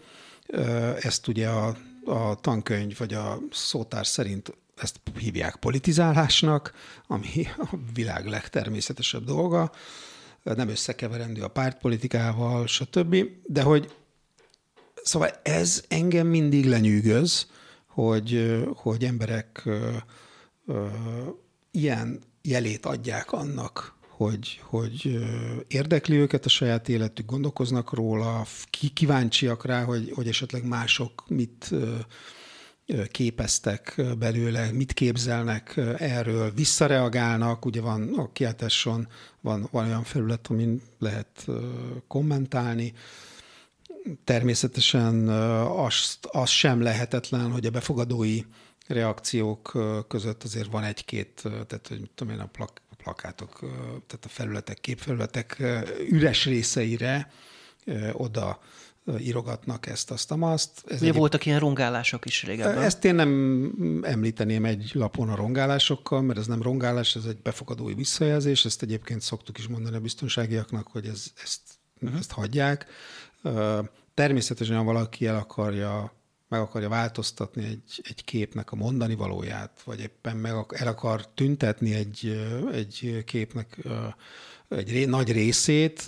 Ezt 1.00 1.28
ugye 1.28 1.48
a, 1.48 1.76
a 2.04 2.34
tankönyv 2.34 2.98
vagy 2.98 3.14
a 3.14 3.38
szótár 3.50 4.06
szerint 4.06 4.52
ezt 4.76 5.00
hívják 5.18 5.56
politizálásnak, 5.56 6.72
ami 7.06 7.46
a 7.58 7.76
világ 7.94 8.26
legtermészetesebb 8.26 9.24
dolga, 9.24 9.72
nem 10.42 10.68
összekeverendő 10.68 11.42
a 11.42 11.48
pártpolitikával, 11.48 12.66
stb. 12.66 13.16
De 13.46 13.62
hogy 13.62 13.94
szóval 15.02 15.30
ez 15.42 15.84
engem 15.88 16.26
mindig 16.26 16.66
lenyűgöz, 16.66 17.46
hogy, 17.86 18.62
hogy 18.74 19.04
emberek 19.04 19.62
ö, 19.64 19.88
ö, 20.66 20.86
ilyen 21.70 22.20
jelét 22.42 22.86
adják 22.86 23.32
annak, 23.32 23.96
hogy, 24.08 24.60
hogy 24.62 25.18
érdekli 25.68 26.16
őket 26.16 26.44
a 26.44 26.48
saját 26.48 26.88
életük, 26.88 27.26
gondolkoznak 27.26 27.92
róla, 27.92 28.46
kíváncsiak 28.94 29.64
rá, 29.64 29.84
hogy, 29.84 30.12
hogy 30.14 30.28
esetleg 30.28 30.64
mások 30.64 31.24
mit 31.28 31.70
képeztek 33.10 34.02
belőle, 34.18 34.72
mit 34.72 34.92
képzelnek 34.92 35.80
erről, 35.98 36.52
visszareagálnak, 36.52 37.64
ugye 37.64 37.80
van 37.80 38.14
a 38.16 38.32
kiáltáson 38.32 39.08
van, 39.40 39.68
van 39.70 39.84
olyan 39.84 40.04
felület, 40.04 40.46
amin 40.46 40.82
lehet 40.98 41.46
kommentálni. 42.06 42.92
Természetesen 44.24 45.28
azt, 45.68 46.26
az 46.26 46.48
sem 46.48 46.80
lehetetlen, 46.82 47.50
hogy 47.50 47.66
a 47.66 47.70
befogadói 47.70 48.42
reakciók 48.86 49.78
között 50.08 50.42
azért 50.42 50.70
van 50.70 50.84
egy-két, 50.84 51.42
tehát 51.42 51.86
hogy 51.88 52.10
tudom 52.14 52.34
én, 52.34 52.40
a 52.40 52.46
plak, 52.46 52.82
plakátok, 52.96 53.58
tehát 54.06 54.24
a 54.24 54.28
felületek, 54.28 54.80
képfelületek 54.80 55.62
üres 56.10 56.44
részeire 56.44 57.32
oda 58.12 58.60
írogatnak 59.18 59.86
ezt, 59.86 60.10
azt, 60.10 60.34
azt. 60.38 60.82
Ez 60.86 61.00
Ugye 61.00 61.10
egy... 61.10 61.16
voltak 61.16 61.46
ilyen 61.46 61.58
rongálások 61.58 62.24
is 62.24 62.42
régebben. 62.42 62.82
Ezt 62.82 63.04
én 63.04 63.14
nem 63.14 64.02
említeném 64.02 64.64
egy 64.64 64.90
lapon 64.94 65.28
a 65.28 65.34
rongálásokkal, 65.34 66.22
mert 66.22 66.38
ez 66.38 66.46
nem 66.46 66.62
rongálás, 66.62 67.16
ez 67.16 67.24
egy 67.24 67.38
befogadói 67.42 67.94
visszajelzés, 67.94 68.64
ezt 68.64 68.82
egyébként 68.82 69.20
szoktuk 69.20 69.58
is 69.58 69.66
mondani 69.66 69.96
a 69.96 70.00
biztonságiaknak, 70.00 70.88
hogy 70.88 71.06
ez, 71.06 71.24
ezt, 71.42 71.60
uh-huh. 72.00 72.18
ezt 72.18 72.32
hagyják. 72.32 72.86
Természetesen, 74.14 74.76
ha 74.76 74.82
valaki 74.82 75.26
el 75.26 75.36
akarja 75.36 76.12
meg 76.48 76.60
akarja 76.60 76.88
változtatni 76.88 77.64
egy, 77.64 78.00
egy 78.02 78.24
képnek 78.24 78.72
a 78.72 78.76
mondani 78.76 79.14
valóját, 79.14 79.82
vagy 79.84 80.00
éppen 80.00 80.36
meg 80.36 80.54
el 80.68 80.86
akar 80.86 81.28
tüntetni 81.28 81.94
egy, 81.94 82.46
egy 82.72 83.22
képnek 83.24 83.78
egy 84.68 85.08
nagy 85.08 85.32
részét, 85.32 86.04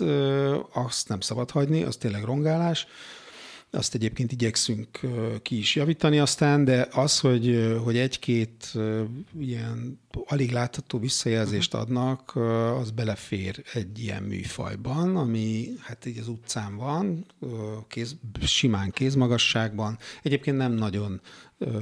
azt 0.73 1.07
nem 1.07 1.19
szabad 1.19 1.51
hagyni, 1.51 1.83
az 1.83 1.95
tényleg 1.95 2.23
rongálás. 2.23 2.87
Azt 3.73 3.95
egyébként 3.95 4.31
igyekszünk 4.31 4.99
ki 5.41 5.57
is 5.57 5.75
javítani 5.75 6.19
aztán, 6.19 6.63
de 6.63 6.87
az, 6.91 7.19
hogy, 7.19 7.75
hogy 7.83 7.97
egy-két 7.97 8.73
ilyen 9.39 9.99
alig 10.25 10.51
látható 10.51 10.99
visszajelzést 10.99 11.73
adnak, 11.73 12.35
az 12.79 12.91
belefér 12.91 13.63
egy 13.73 13.99
ilyen 13.99 14.23
műfajban, 14.23 15.17
ami 15.17 15.67
hát 15.79 16.05
így 16.05 16.17
az 16.17 16.27
utcán 16.27 16.75
van, 16.75 17.25
kéz, 17.87 18.15
simán 18.41 18.91
kézmagasságban. 18.91 19.97
Egyébként 20.21 20.57
nem 20.57 20.71
nagyon, 20.71 21.21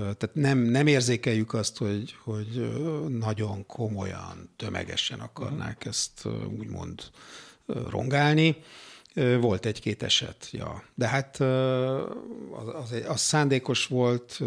tehát 0.02 0.32
nem, 0.34 0.58
nem 0.58 0.88
érzékeljük 0.88 1.54
azt, 1.54 1.78
hogy, 1.78 2.16
hogy 2.24 2.72
nagyon 3.08 3.66
komolyan, 3.66 4.50
tömegesen 4.56 5.20
akarnák 5.20 5.86
ezt 5.86 6.28
úgymond 6.60 7.02
rongálni. 7.66 8.56
Volt 9.40 9.66
egy-két 9.66 10.04
eset, 10.04 10.50
ja. 10.52 10.84
De 10.96 11.08
hát 11.08 11.40
az, 11.40 12.68
az, 12.74 13.04
az 13.08 13.20
szándékos 13.20 13.86
volt, 13.86 14.40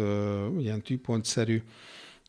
ilyen 0.59 0.81
tűpontszerű, 0.81 1.61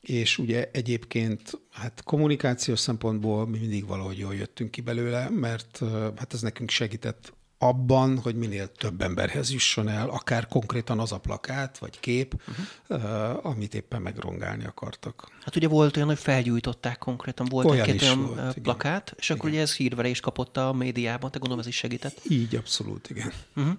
és 0.00 0.38
ugye 0.38 0.70
egyébként 0.72 1.60
hát 1.70 2.02
kommunikációs 2.04 2.80
szempontból 2.80 3.46
mi 3.46 3.58
mindig 3.58 3.86
valahogy 3.86 4.18
jól 4.18 4.34
jöttünk 4.34 4.70
ki 4.70 4.80
belőle, 4.80 5.28
mert 5.30 5.78
hát 6.16 6.32
ez 6.32 6.40
nekünk 6.40 6.70
segített 6.70 7.32
abban, 7.64 8.18
hogy 8.18 8.34
minél 8.34 8.72
több 8.72 9.00
emberhez 9.00 9.52
jusson 9.52 9.88
el, 9.88 10.08
akár 10.08 10.48
konkrétan 10.48 10.98
az 10.98 11.12
a 11.12 11.18
plakát 11.18 11.78
vagy 11.78 12.00
kép, 12.00 12.42
uh-huh. 12.88 13.46
amit 13.46 13.74
éppen 13.74 14.02
megrongálni 14.02 14.64
akartak. 14.64 15.28
Hát 15.44 15.56
ugye 15.56 15.68
volt 15.68 15.96
olyan, 15.96 16.08
hogy 16.08 16.18
felgyújtották 16.18 16.98
konkrétan, 16.98 17.46
volt 17.46 17.66
olyan 17.66 17.88
egy 17.88 18.02
olyan 18.02 18.26
volt, 18.26 18.58
plakát, 18.58 19.06
igen. 19.06 19.18
és 19.18 19.30
akkor 19.30 19.48
igen. 19.48 19.60
ugye 19.60 19.70
ez 19.70 19.76
hírverést 19.76 20.22
kapott 20.22 20.56
a 20.56 20.72
médiában, 20.72 21.30
te 21.30 21.38
gondolom 21.38 21.58
ez 21.58 21.66
is 21.66 21.76
segített? 21.76 22.20
Így, 22.28 22.56
abszolút, 22.56 23.10
igen. 23.10 23.32
Uh-huh. 23.56 23.74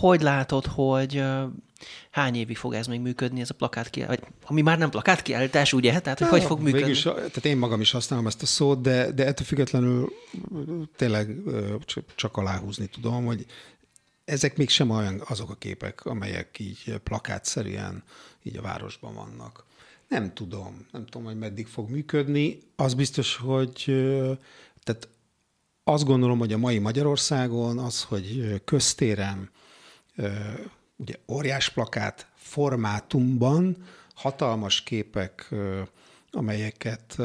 Hogy 0.00 0.20
látod, 0.20 0.66
hogy 0.66 1.22
hány 2.10 2.34
évig 2.34 2.56
fog 2.56 2.74
ez 2.74 2.86
még 2.86 3.00
működni, 3.00 3.40
ez 3.40 3.50
a 3.50 3.54
plakát 3.54 4.06
vagy 4.06 4.20
ami 4.44 4.62
már 4.62 4.78
nem 4.78 4.90
plakát 4.90 5.22
kiállítás, 5.22 5.72
ugye? 5.72 6.00
Tehát, 6.00 6.18
hogy 6.18 6.28
hogy 6.28 6.42
fog 6.42 6.60
működni? 6.60 6.90
Is, 6.90 7.02
tehát 7.02 7.44
én 7.44 7.56
magam 7.56 7.80
is 7.80 7.90
használom 7.90 8.26
ezt 8.26 8.42
a 8.42 8.46
szót, 8.46 8.80
de, 8.80 9.12
de 9.12 9.26
ettől 9.26 9.46
függetlenül 9.46 10.12
tényleg 10.96 11.36
csak 12.14 12.36
aláhúzni 12.36 12.86
tudom, 12.86 13.24
hogy 13.24 13.46
ezek 14.24 14.56
még 14.56 14.68
sem 14.68 14.90
olyan 14.90 15.22
azok 15.28 15.50
a 15.50 15.54
képek, 15.54 16.04
amelyek 16.04 16.58
így 16.58 16.94
plakátszerűen 17.04 18.02
így 18.42 18.56
a 18.56 18.62
városban 18.62 19.14
vannak. 19.14 19.64
Nem 20.08 20.34
tudom, 20.34 20.86
nem 20.92 21.06
tudom, 21.06 21.26
hogy 21.26 21.38
meddig 21.38 21.66
fog 21.66 21.90
működni. 21.90 22.58
Az 22.76 22.94
biztos, 22.94 23.36
hogy 23.36 23.84
tehát 24.82 25.08
azt 25.84 26.04
gondolom, 26.04 26.38
hogy 26.38 26.52
a 26.52 26.58
mai 26.58 26.78
Magyarországon 26.78 27.78
az, 27.78 28.02
hogy 28.02 28.60
köztéren 28.64 29.50
ugye 30.98 31.14
óriás 31.26 31.68
plakát 31.68 32.26
formátumban 32.34 33.76
hatalmas 34.14 34.82
képek, 34.82 35.54
amelyeket 36.30 37.16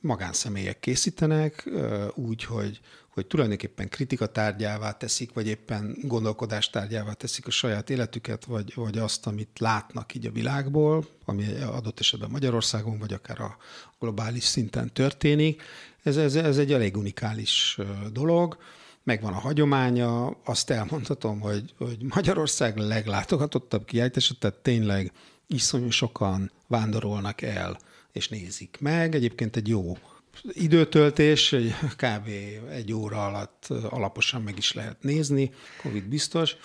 magánszemélyek 0.00 0.80
készítenek, 0.80 1.70
úgy, 2.14 2.44
hogy, 2.44 2.80
hogy 3.08 3.26
tulajdonképpen 3.26 3.88
kritika 3.88 4.26
tárgyává 4.26 4.92
teszik, 4.92 5.32
vagy 5.32 5.46
éppen 5.46 5.96
gondolkodás 6.02 6.70
tárgyává 6.70 7.12
teszik 7.12 7.46
a 7.46 7.50
saját 7.50 7.90
életüket, 7.90 8.44
vagy, 8.44 8.74
vagy 8.74 8.98
azt, 8.98 9.26
amit 9.26 9.58
látnak 9.58 10.14
így 10.14 10.26
a 10.26 10.32
világból, 10.32 11.06
ami 11.24 11.46
adott 11.60 12.00
esetben 12.00 12.30
Magyarországon, 12.30 12.98
vagy 12.98 13.12
akár 13.12 13.40
a 13.40 13.56
globális 13.98 14.44
szinten 14.44 14.92
történik. 14.92 15.62
Ez, 16.02 16.16
ez, 16.16 16.34
ez 16.34 16.58
egy 16.58 16.72
elég 16.72 16.96
unikális 16.96 17.78
dolog 18.12 18.58
megvan 19.10 19.32
a 19.32 19.38
hagyománya, 19.38 20.26
azt 20.44 20.70
elmondhatom, 20.70 21.40
hogy, 21.40 21.74
hogy 21.78 21.96
Magyarország 22.14 22.76
leglátogatottabb 22.76 23.84
kiállítása, 23.84 24.34
tehát 24.38 24.56
tényleg 24.56 25.12
iszonyú 25.46 25.90
sokan 25.90 26.50
vándorolnak 26.66 27.42
el 27.42 27.78
és 28.12 28.28
nézik 28.28 28.76
meg. 28.80 29.14
Egyébként 29.14 29.56
egy 29.56 29.68
jó 29.68 29.96
időtöltés, 30.42 31.54
kb. 31.96 32.28
egy 32.70 32.92
óra 32.92 33.26
alatt 33.26 33.66
alaposan 33.88 34.42
meg 34.42 34.58
is 34.58 34.72
lehet 34.72 35.02
nézni, 35.02 35.50
Covid 35.82 36.04
biztos. 36.04 36.56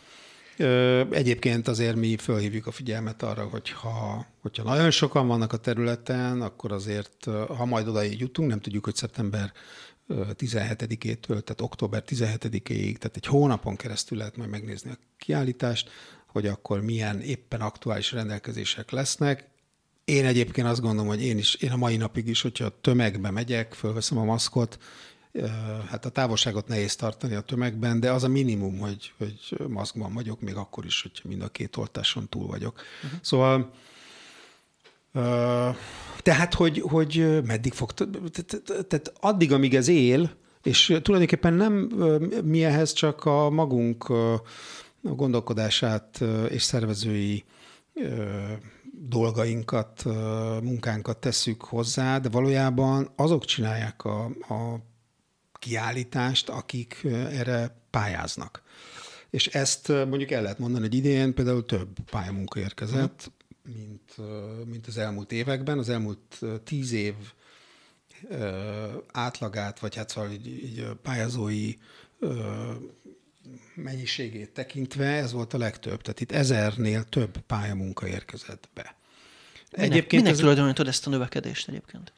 Egyébként 1.12 1.68
azért 1.68 1.96
mi 1.96 2.18
fölhívjuk 2.18 2.68
a 2.68 2.72
figyelmet 2.72 3.24
arra, 3.24 3.44
hogy 3.44 3.70
ha, 3.70 4.26
hogyha 4.42 4.64
nagyon 4.64 4.92
sokan 4.92 5.28
vannak 5.28 5.54
a 5.54 5.58
területen, 5.58 6.42
akkor 6.42 6.72
azért, 6.72 7.26
ha 7.58 7.66
majd 7.66 7.88
odaig 7.88 8.20
jutunk, 8.20 8.50
nem 8.50 8.60
tudjuk, 8.60 8.84
hogy 8.84 8.96
szeptember 8.96 9.52
17-től, 10.10 11.42
tehát 11.42 11.62
október 11.62 12.04
17-ig, 12.08 12.98
tehát 12.98 13.16
egy 13.16 13.26
hónapon 13.26 13.76
keresztül 13.76 14.18
lehet 14.18 14.38
majd 14.38 14.50
megnézni 14.50 14.92
a 14.92 14.98
kiállítást, 15.18 15.90
hogy 16.26 16.48
akkor 16.48 16.82
milyen 16.82 17.22
éppen 17.22 17.62
aktuális 17.62 18.12
rendelkezések 18.12 18.92
lesznek. 18.92 19.48
Én 20.06 20.26
egyébként 20.26 20.68
azt 20.68 20.82
gondolom, 20.82 21.08
hogy 21.08 21.24
én 21.24 21.38
is, 21.38 21.56
én 21.56 21.72
a 21.72 21.76
mai 21.76 21.98
napig 21.98 22.28
is, 22.28 22.42
hogyha 22.42 22.82
tömegbe 22.82 23.32
megyek, 23.32 23.74
fölveszem 23.74 24.18
a 24.18 24.24
maszkot, 24.24 24.80
hát 25.90 26.06
a 26.06 26.10
távolságot 26.10 26.68
nehéz 26.68 26.96
tartani 26.96 27.36
a 27.36 27.42
tömegben, 27.42 28.00
de 28.00 28.12
az 28.12 28.24
a 28.24 28.28
minimum, 28.28 28.78
hogy, 28.78 29.14
hogy 29.18 29.40
maszkban 29.68 30.14
vagyok, 30.14 30.42
még 30.42 30.56
akkor 30.56 30.86
is, 30.86 31.02
hogyha 31.02 31.28
mind 31.28 31.42
a 31.42 31.48
két 31.48 31.76
oltáson 31.76 32.30
túl 32.30 32.48
vagyok. 32.48 32.82
Uh-huh. 33.04 33.20
Szóval 33.22 33.74
tehát, 36.22 36.54
hogy, 36.54 36.82
hogy 36.82 37.42
meddig 37.46 37.74
fog, 37.74 37.94
tehát 38.88 39.14
addig, 39.20 39.52
amíg 39.52 39.76
ez 39.76 39.88
él, 39.88 40.32
és 40.64 40.98
tulajdonképpen 41.02 41.54
nem 41.54 41.74
mi 42.44 42.64
ehhez 42.64 42.94
csak 42.94 43.26
a 43.26 43.50
magunk 43.50 44.12
gondolkodását 45.02 46.22
és 46.50 46.64
szervezői 46.64 47.44
dolgainkat, 48.92 50.04
munkánkat 50.62 51.18
tesszük 51.18 51.62
hozzá, 51.64 52.20
de 52.20 52.30
valójában 52.30 53.10
azok 53.16 53.46
csinálják 53.46 54.04
a, 54.04 54.24
a 54.26 54.80
kiállítást, 55.60 56.50
akik 56.50 57.04
erre 57.32 57.82
pályáznak. 57.90 58.64
És 59.30 59.48
ezt 59.48 59.88
mondjuk 59.88 60.32
el 60.32 60.42
lehet 60.42 60.60
mondani, 60.60 60.84
hogy 60.84 60.96
idén 60.96 61.34
például 61.34 61.66
több 61.66 61.88
pályamunka 62.12 62.60
érkezett, 62.60 63.32
mint, 63.66 64.16
mint 64.66 64.88
az 64.88 64.98
elmúlt 64.98 65.32
években. 65.32 65.78
Az 65.78 65.90
elmúlt 65.90 66.40
tíz 66.64 66.92
év 66.92 67.14
átlagát, 69.12 69.80
vagy 69.80 69.96
hát 69.96 70.10
szóval 70.10 70.32
így, 70.32 70.48
így 70.48 70.88
pályázói 71.02 71.74
mennyiségét 73.76 74.50
tekintve 74.50 75.06
ez 75.06 75.32
volt 75.32 75.54
a 75.54 75.58
legtöbb. 75.58 76.02
Tehát 76.02 76.20
itt 76.20 76.32
ezernél 76.32 77.04
több 77.04 77.38
pályamunka 77.38 78.08
érkezett 78.08 78.70
be. 78.74 78.96
Minek, 79.72 79.92
egyébként 79.92 80.22
minek 80.22 80.32
ez... 80.32 80.40
tulajdonítod 80.40 80.88
ezt 80.88 81.08
a 81.08 81.10
növekedést 81.10 81.68
egyébként? 81.68 82.14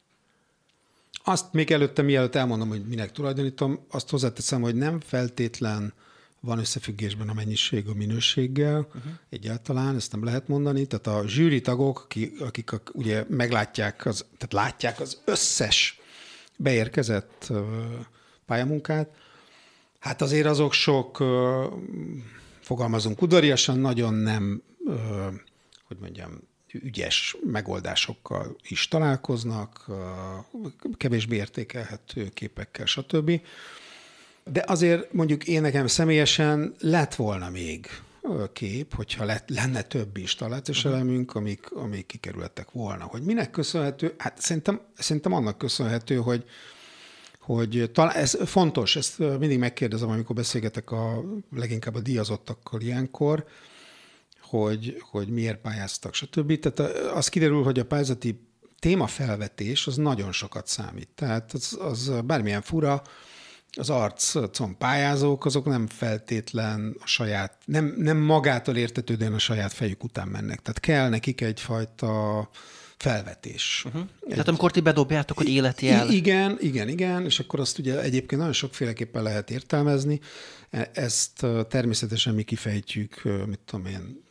Azt 1.24 1.52
még 1.52 1.70
előtte, 1.70 2.02
mielőtt 2.02 2.34
elmondom, 2.34 2.68
hogy 2.68 2.86
minek 2.86 3.12
tulajdonítom, 3.12 3.86
azt 3.90 4.08
hozzáteszem, 4.10 4.60
hogy 4.60 4.74
nem 4.74 5.00
feltétlen 5.00 5.92
van 6.40 6.58
összefüggésben 6.58 7.28
a 7.28 7.32
mennyiség 7.32 7.88
a 7.88 7.94
minőséggel 7.94 8.78
uh-huh. 8.78 9.12
egyáltalán, 9.30 9.94
ezt 9.96 10.12
nem 10.12 10.24
lehet 10.24 10.48
mondani. 10.48 10.86
Tehát 10.86 11.06
a 11.06 11.28
zsűri 11.28 11.60
tagok, 11.60 12.00
akik, 12.04 12.40
akik 12.40 12.70
ugye 12.92 13.24
meglátják, 13.28 14.06
az, 14.06 14.24
tehát 14.38 14.66
látják 14.66 15.00
az 15.00 15.20
összes 15.24 16.00
beérkezett 16.56 17.52
pályamunkát, 18.46 19.10
hát 19.98 20.22
azért 20.22 20.46
azok 20.46 20.72
sok, 20.72 21.24
fogalmazunk 22.60 23.22
udariasan, 23.22 23.78
nagyon 23.78 24.14
nem, 24.14 24.62
hogy 25.86 25.96
mondjam, 26.00 26.40
ügyes 26.72 27.36
megoldásokkal 27.44 28.56
is 28.62 28.88
találkoznak, 28.88 29.86
kevésbé 30.96 31.36
értékelhető 31.36 32.28
képekkel, 32.28 32.86
stb. 32.86 33.40
De 34.52 34.64
azért 34.66 35.12
mondjuk 35.12 35.46
én 35.46 35.60
nekem 35.60 35.86
személyesen 35.86 36.74
lett 36.80 37.14
volna 37.14 37.50
még 37.50 37.88
kép, 38.52 38.94
hogyha 38.94 39.24
lett, 39.24 39.48
lenne 39.48 39.82
több 39.82 40.16
installációs 40.16 40.78
uh-huh. 40.84 40.92
elemünk, 40.92 41.34
amik, 41.34 41.72
amik 41.72 42.06
kikerültek 42.06 42.70
volna. 42.70 43.04
Hogy 43.04 43.22
minek 43.22 43.50
köszönhető? 43.50 44.14
Hát 44.18 44.40
szerintem, 44.40 44.80
szerintem 44.98 45.32
annak 45.32 45.58
köszönhető, 45.58 46.16
hogy, 46.16 46.44
hogy 47.38 47.90
talán 47.92 48.16
ez 48.16 48.38
fontos, 48.44 48.96
ezt 48.96 49.18
mindig 49.18 49.58
megkérdezem, 49.58 50.08
amikor 50.08 50.36
beszélgetek 50.36 50.90
a 50.90 51.24
leginkább 51.56 51.94
a 51.94 52.00
díjazottakkal 52.00 52.80
ilyenkor, 52.80 53.46
hogy, 54.40 55.02
hogy 55.10 55.28
miért 55.28 55.60
pályáztak, 55.60 56.14
stb. 56.14 56.58
Tehát 56.58 56.96
az 56.96 57.28
kiderül, 57.28 57.62
hogy 57.62 57.78
a 57.78 57.84
pályázati 57.84 58.40
témafelvetés 58.78 59.86
az 59.86 59.96
nagyon 59.96 60.32
sokat 60.32 60.66
számít. 60.66 61.08
Tehát 61.14 61.52
az, 61.52 61.78
az 61.80 62.12
bármilyen 62.24 62.62
fura, 62.62 63.02
az 63.76 63.90
arcon 63.90 64.76
pályázók, 64.78 65.44
azok 65.44 65.64
nem 65.64 65.86
feltétlen 65.86 66.96
a 67.00 67.06
saját, 67.06 67.58
nem, 67.64 67.94
nem 67.96 68.16
magától 68.16 68.76
értetődően 68.76 69.32
a 69.32 69.38
saját 69.38 69.72
fejük 69.72 70.04
után 70.04 70.28
mennek. 70.28 70.62
Tehát 70.62 70.80
kell 70.80 71.08
nekik 71.08 71.40
egyfajta 71.40 72.48
felvetés. 72.96 73.82
Uh-huh. 73.86 74.02
Egy... 74.20 74.28
Tehát 74.28 74.48
amikor 74.48 74.70
ti 74.70 74.80
bedobjátok, 74.80 75.36
hogy 75.36 75.48
életi 75.48 75.88
el. 75.88 76.10
Igen, 76.10 76.56
igen, 76.60 76.88
igen, 76.88 77.24
és 77.24 77.38
akkor 77.38 77.60
azt 77.60 77.78
ugye 77.78 78.00
egyébként 78.00 78.40
nagyon 78.40 78.52
sokféleképpen 78.52 79.22
lehet 79.22 79.50
értelmezni. 79.50 80.20
E, 80.70 80.90
ezt 80.94 81.46
természetesen 81.68 82.34
mi 82.34 82.42
kifejtjük, 82.42 83.22
mit 83.46 83.60
tudom 83.64 83.86
én, 83.86 84.26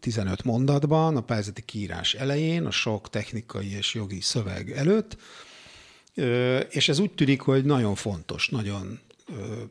15 0.00 0.44
mondatban, 0.44 1.16
a 1.16 1.20
pályázati 1.20 1.62
kiírás 1.62 2.14
elején, 2.14 2.66
a 2.66 2.70
sok 2.70 3.10
technikai 3.10 3.76
és 3.76 3.94
jogi 3.94 4.20
szöveg 4.20 4.70
előtt, 4.70 5.16
és 6.70 6.88
ez 6.88 6.98
úgy 6.98 7.10
tűnik, 7.10 7.40
hogy 7.40 7.64
nagyon 7.64 7.94
fontos, 7.94 8.48
nagyon 8.48 9.00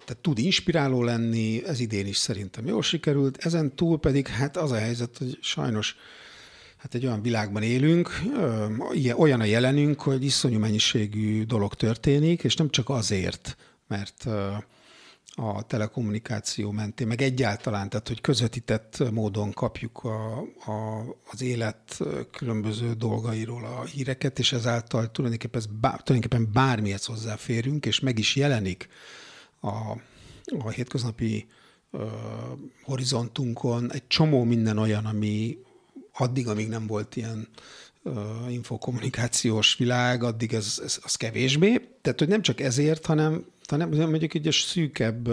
tehát 0.05 0.17
tud 0.21 0.37
inspiráló 0.37 1.03
lenni, 1.03 1.65
ez 1.65 1.79
idén 1.79 2.05
is 2.07 2.17
szerintem 2.17 2.67
jól 2.67 2.83
sikerült, 2.83 3.37
ezen 3.37 3.75
túl 3.75 3.99
pedig 3.99 4.27
hát 4.27 4.57
az 4.57 4.71
a 4.71 4.77
helyzet, 4.77 5.17
hogy 5.17 5.37
sajnos 5.41 5.95
hát 6.77 6.95
egy 6.95 7.05
olyan 7.05 7.21
világban 7.21 7.63
élünk, 7.63 8.21
olyan 9.17 9.39
a 9.39 9.43
jelenünk, 9.43 10.01
hogy 10.01 10.23
iszonyú 10.23 10.59
mennyiségű 10.59 11.43
dolog 11.43 11.73
történik, 11.73 12.43
és 12.43 12.55
nem 12.55 12.69
csak 12.69 12.89
azért, 12.89 13.57
mert 13.87 14.27
a 15.39 15.61
telekommunikáció 15.61 16.71
mentén, 16.71 17.07
meg 17.07 17.21
egyáltalán, 17.21 17.89
tehát 17.89 18.07
hogy 18.07 18.21
közvetített 18.21 19.11
módon 19.11 19.51
kapjuk 19.51 20.03
a, 20.03 20.37
a, 20.65 21.05
az 21.31 21.41
élet 21.41 21.99
különböző 22.31 22.93
dolgairól 22.93 23.65
a 23.65 23.83
híreket, 23.83 24.39
és 24.39 24.53
ezáltal 24.53 25.11
tulajdonképpen, 25.11 25.61
ez 25.61 25.67
bár, 25.79 26.01
tulajdonképpen 26.03 26.51
bármihez 26.53 27.05
hozzáférünk, 27.05 27.85
és 27.85 27.99
meg 27.99 28.19
is 28.19 28.35
jelenik 28.35 28.87
a, 29.61 29.97
a 30.59 30.69
hétköznapi 30.69 31.47
uh, 31.91 32.01
horizontunkon 32.83 33.91
egy 33.93 34.07
csomó 34.07 34.43
minden 34.43 34.77
olyan, 34.77 35.05
ami 35.05 35.57
addig, 36.13 36.47
amíg 36.47 36.67
nem 36.67 36.87
volt 36.87 37.15
ilyen 37.15 37.47
infokommunikációs 38.49 39.75
világ, 39.75 40.23
addig 40.23 40.53
ez, 40.53 40.79
ez 40.83 40.99
az 41.03 41.15
kevésbé. 41.15 41.87
Tehát, 42.01 42.19
hogy 42.19 42.27
nem 42.27 42.41
csak 42.41 42.59
ezért, 42.59 43.05
hanem 43.05 43.45
hanem 43.69 43.89
mondjuk 43.89 44.33
egy 44.33 44.47
szűkebb 44.51 45.29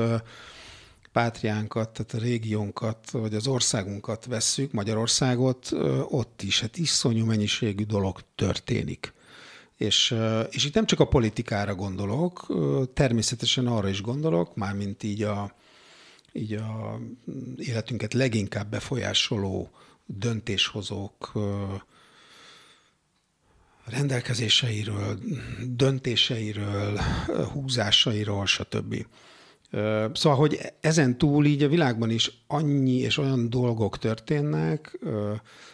pátriánkat, 1.13 1.91
tehát 1.91 2.15
a 2.15 2.19
régiónkat, 2.19 3.11
vagy 3.11 3.35
az 3.35 3.47
országunkat 3.47 4.27
vesszük, 4.27 4.73
Magyarországot, 4.73 5.73
ott 6.09 6.43
is 6.43 6.61
hát 6.61 6.77
iszonyú 6.77 7.25
mennyiségű 7.25 7.85
dolog 7.85 8.21
történik. 8.35 9.13
És, 9.77 10.15
és 10.51 10.65
itt 10.65 10.75
nem 10.75 10.87
csak 10.87 11.01
a 11.01 11.09
politikára 11.09 11.75
gondolok, 11.75 12.47
természetesen 12.95 13.67
arra 13.67 13.89
is 13.89 14.03
gondolok, 14.03 14.57
mármint 14.57 15.03
így 15.03 15.23
a, 15.23 15.55
így 16.33 16.53
a 16.53 17.01
életünket 17.57 18.15
leginkább 18.15 18.71
befolyásoló 18.71 19.71
döntéshozók, 20.07 21.33
rendelkezéseiről, 23.85 25.19
döntéseiről, 25.69 27.01
húzásairól, 27.53 28.47
stb. 28.47 29.07
Szóval, 30.13 30.39
hogy 30.39 30.61
ezen 30.81 31.19
túl 31.19 31.47
így 31.47 31.63
a 31.63 31.69
világban 31.69 32.11
is 32.11 32.31
annyi 32.47 32.97
és 32.97 33.19
olyan 33.19 33.51
dolgok 33.51 33.99
történnek, 33.99 34.99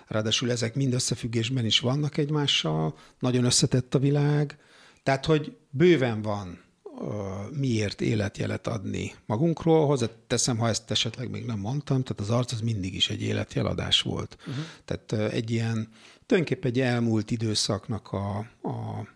ráadásul 0.06 0.50
ezek 0.50 0.74
mind 0.74 0.94
összefüggésben 0.94 1.64
is 1.64 1.80
vannak 1.80 2.16
egymással, 2.16 2.96
nagyon 3.18 3.44
összetett 3.44 3.94
a 3.94 3.98
világ, 3.98 4.58
tehát, 5.02 5.26
hogy 5.26 5.56
bőven 5.70 6.22
van 6.22 6.62
miért 7.50 8.00
életjelet 8.00 8.66
adni 8.66 9.14
magunkról. 9.26 9.86
Hozzá 9.86 10.06
teszem, 10.26 10.58
ha 10.58 10.68
ezt 10.68 10.90
esetleg 10.90 11.30
még 11.30 11.44
nem 11.44 11.58
mondtam, 11.58 12.02
tehát 12.02 12.20
az 12.20 12.30
arc 12.30 12.52
az 12.52 12.60
mindig 12.60 12.94
is 12.94 13.10
egy 13.10 13.22
életjeladás 13.22 14.02
volt. 14.02 14.36
Uh-huh. 14.40 14.64
Tehát 14.84 15.32
egy 15.32 15.50
ilyen 15.50 15.88
tulajdonképpen 16.30 16.70
egy 16.70 16.80
elmúlt 16.80 17.30
időszaknak 17.30 18.12
a, 18.12 18.38
a 18.62 19.06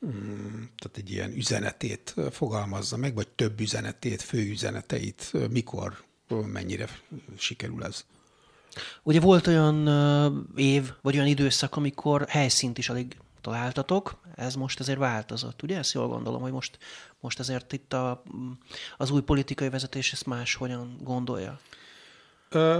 hmm, 0.00 0.70
tehát 0.76 0.96
egy 0.96 1.10
ilyen 1.10 1.32
üzenetét 1.32 2.14
fogalmazza 2.30 2.96
meg, 2.96 3.14
vagy 3.14 3.28
több 3.28 3.60
üzenetét, 3.60 4.22
fő 4.22 4.38
üzeneteit, 4.50 5.32
mikor, 5.50 6.04
mennyire 6.46 6.88
sikerül 7.36 7.84
ez. 7.84 8.04
Ugye 9.02 9.20
volt 9.20 9.46
olyan 9.46 9.88
év, 10.56 10.92
vagy 11.02 11.14
olyan 11.14 11.26
időszak, 11.26 11.76
amikor 11.76 12.28
helyszínt 12.28 12.78
is 12.78 12.88
alig 12.88 13.16
találtatok, 13.40 14.20
ez 14.34 14.54
most 14.54 14.80
azért 14.80 14.98
változott, 14.98 15.62
ugye? 15.62 15.78
Ezt 15.78 15.92
jól 15.92 16.08
gondolom, 16.08 16.40
hogy 16.40 16.52
most, 16.52 16.78
most 17.20 17.38
azért 17.38 17.72
itt 17.72 17.92
a, 17.92 18.22
az 18.96 19.10
új 19.10 19.22
politikai 19.22 19.68
vezetés 19.68 20.12
ezt 20.12 20.26
más 20.26 20.54
hogyan 20.54 20.96
gondolja. 21.02 21.60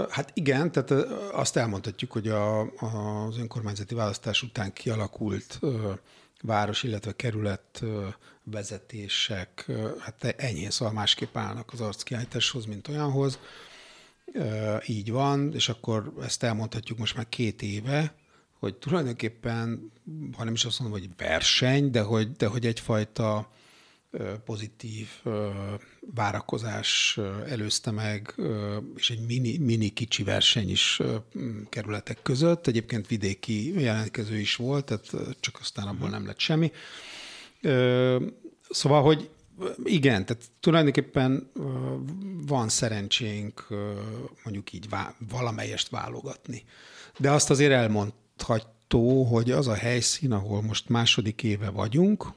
Hát 0.09 0.31
igen, 0.33 0.71
tehát 0.71 0.91
azt 1.31 1.57
elmondhatjuk, 1.57 2.11
hogy 2.11 2.27
a, 2.27 2.61
az 2.61 3.37
önkormányzati 3.37 3.95
választás 3.95 4.41
után 4.43 4.73
kialakult 4.73 5.59
város, 6.41 6.83
illetve 6.83 7.15
kerület 7.15 7.83
vezetések, 8.43 9.71
hát 9.99 10.23
enyhén 10.23 10.69
szóval 10.69 10.93
másképp 10.93 11.37
állnak 11.37 11.73
az 11.73 11.81
arckiállításhoz, 11.81 12.65
mint 12.65 12.87
olyanhoz. 12.87 13.39
Így 14.85 15.11
van, 15.11 15.53
és 15.53 15.69
akkor 15.69 16.13
ezt 16.21 16.43
elmondhatjuk 16.43 16.97
most 16.97 17.15
már 17.15 17.29
két 17.29 17.61
éve, 17.61 18.13
hogy 18.59 18.75
tulajdonképpen, 18.75 19.91
ha 20.37 20.43
nem 20.43 20.53
is 20.53 20.65
azt 20.65 20.79
mondom, 20.79 20.99
hogy 20.99 21.09
verseny, 21.17 21.91
de 21.91 22.01
hogy, 22.01 22.31
de 22.31 22.47
hogy 22.47 22.65
egyfajta 22.65 23.51
pozitív 24.45 25.07
várakozás 26.15 27.19
előzte 27.47 27.91
meg, 27.91 28.35
és 28.95 29.09
egy 29.09 29.25
mini, 29.25 29.57
mini 29.57 29.89
kicsi 29.89 30.23
verseny 30.23 30.69
is 30.69 31.01
kerületek 31.69 32.21
között. 32.21 32.67
Egyébként 32.67 33.07
vidéki 33.07 33.81
jelentkező 33.81 34.39
is 34.39 34.55
volt, 34.55 34.85
tehát 34.85 35.37
csak 35.39 35.57
aztán 35.59 35.87
abból 35.87 36.09
nem 36.09 36.25
lett 36.25 36.39
semmi. 36.39 36.71
Szóval, 38.69 39.03
hogy 39.03 39.29
igen, 39.83 40.25
tehát 40.25 40.43
tulajdonképpen 40.59 41.51
van 42.47 42.69
szerencsénk 42.69 43.67
mondjuk 44.43 44.73
így 44.73 44.87
valamelyest 45.29 45.89
válogatni. 45.89 46.63
De 47.17 47.31
azt 47.31 47.49
azért 47.49 47.71
elmondható, 47.71 49.23
hogy 49.23 49.51
az 49.51 49.67
a 49.67 49.73
helyszín, 49.73 50.31
ahol 50.31 50.61
most 50.61 50.89
második 50.89 51.43
éve 51.43 51.69
vagyunk, 51.69 52.27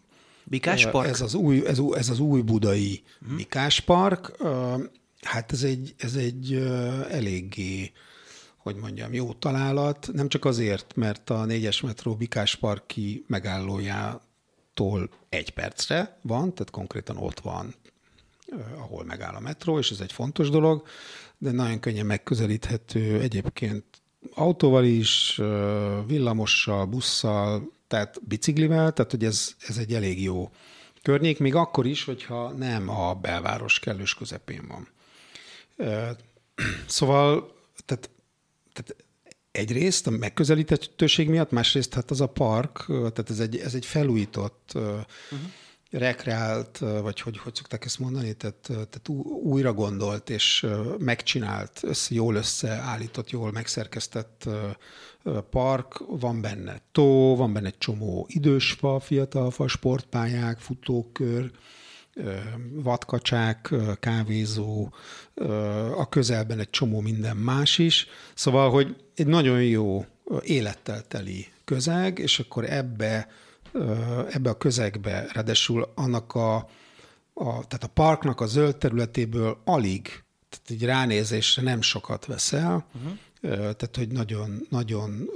Bikás 0.48 0.86
Park? 0.86 1.08
Ez 1.08 1.20
az 1.20 1.34
új, 1.34 1.66
ez, 1.66 1.78
ez 1.92 2.08
az 2.08 2.18
új 2.18 2.40
budai 2.40 3.02
hmm. 3.26 3.36
Bikás 3.36 3.80
Park. 3.80 4.36
Hát 5.22 5.52
ez 5.52 5.62
egy, 5.62 5.94
ez 5.98 6.14
egy 6.14 6.54
eléggé, 7.10 7.92
hogy 8.56 8.76
mondjam, 8.76 9.12
jó 9.12 9.32
találat, 9.32 10.08
nem 10.12 10.28
csak 10.28 10.44
azért, 10.44 10.96
mert 10.96 11.30
a 11.30 11.44
négyes 11.44 11.80
metró 11.80 12.14
Bikás 12.14 12.54
parki 12.56 13.24
megállójától 13.26 15.10
egy 15.28 15.50
percre 15.50 16.18
van, 16.22 16.54
tehát 16.54 16.70
konkrétan 16.70 17.16
ott 17.16 17.40
van, 17.40 17.74
ahol 18.76 19.04
megáll 19.04 19.34
a 19.34 19.40
metró, 19.40 19.78
és 19.78 19.90
ez 19.90 20.00
egy 20.00 20.12
fontos 20.12 20.50
dolog, 20.50 20.86
de 21.38 21.50
nagyon 21.50 21.80
könnyen 21.80 22.06
megközelíthető 22.06 23.20
egyébként 23.20 23.84
autóval 24.34 24.84
is, 24.84 25.40
villamossal, 26.06 26.86
busszal, 26.86 27.70
tehát 27.88 28.20
biciklivel, 28.22 28.92
tehát 28.92 29.10
hogy 29.10 29.24
ez, 29.24 29.54
ez 29.68 29.76
egy 29.76 29.94
elég 29.94 30.22
jó 30.22 30.50
környék, 31.02 31.38
még 31.38 31.54
akkor 31.54 31.86
is, 31.86 32.04
hogyha 32.04 32.52
nem 32.52 32.88
a 32.88 33.14
belváros 33.14 33.78
kellős 33.78 34.14
közepén 34.14 34.66
van. 34.68 34.88
Szóval, 36.86 37.54
tehát, 37.84 38.10
tehát 38.72 39.04
egyrészt 39.50 40.06
a 40.06 40.10
megközelíthetőség 40.10 41.28
miatt, 41.28 41.50
másrészt 41.50 41.94
hát 41.94 42.10
az 42.10 42.20
a 42.20 42.26
park, 42.26 42.84
tehát 42.86 43.30
ez 43.30 43.40
egy, 43.40 43.56
ez 43.56 43.74
egy 43.74 43.86
felújított, 43.86 44.70
uh-huh. 44.74 45.00
Rekreált, 45.90 46.78
vagy 46.78 47.20
hogy, 47.20 47.38
hogy 47.38 47.54
szokták 47.54 47.84
ezt 47.84 47.98
mondani, 47.98 48.32
tehát, 48.32 48.60
tehát 48.62 49.08
újra 49.42 49.72
gondolt 49.72 50.30
és 50.30 50.66
megcsinált, 50.98 51.80
össze, 51.82 52.14
jól 52.14 52.34
összeállított, 52.34 53.30
jól 53.30 53.52
megszerkesztett 53.52 54.48
park, 55.50 56.02
van 56.06 56.40
benne 56.40 56.80
tó, 56.92 57.36
van 57.36 57.52
benne 57.52 57.66
egy 57.66 57.78
csomó 57.78 58.26
idősfa, 58.28 59.00
fiatalfa, 59.00 59.68
sportpályák, 59.68 60.58
futókör, 60.58 61.50
vadkacsák, 62.72 63.74
kávézó, 64.00 64.92
a 65.96 66.08
közelben 66.08 66.58
egy 66.58 66.70
csomó 66.70 67.00
minden 67.00 67.36
más 67.36 67.78
is. 67.78 68.06
Szóval, 68.34 68.70
hogy 68.70 68.96
egy 69.14 69.26
nagyon 69.26 69.62
jó 69.62 70.04
élettel 70.42 71.02
teli 71.02 71.46
közeg, 71.64 72.18
és 72.18 72.38
akkor 72.38 72.64
ebbe, 72.64 73.28
ebbe 74.30 74.50
a 74.50 74.56
közegbe, 74.56 75.26
ráadásul 75.32 75.92
annak 75.94 76.34
a, 76.34 76.56
a, 77.32 77.66
tehát 77.66 77.84
a 77.84 77.90
parknak 77.94 78.40
a 78.40 78.46
zöld 78.46 78.76
területéből 78.76 79.60
alig, 79.64 80.02
tehát 80.48 80.70
egy 80.70 80.84
ránézésre 80.84 81.62
nem 81.62 81.80
sokat 81.80 82.26
veszel, 82.26 82.86
uh-huh. 82.94 83.18
tehát 83.50 83.96
hogy 83.96 84.08
nagyon, 84.08 84.66
nagyon 84.70 85.30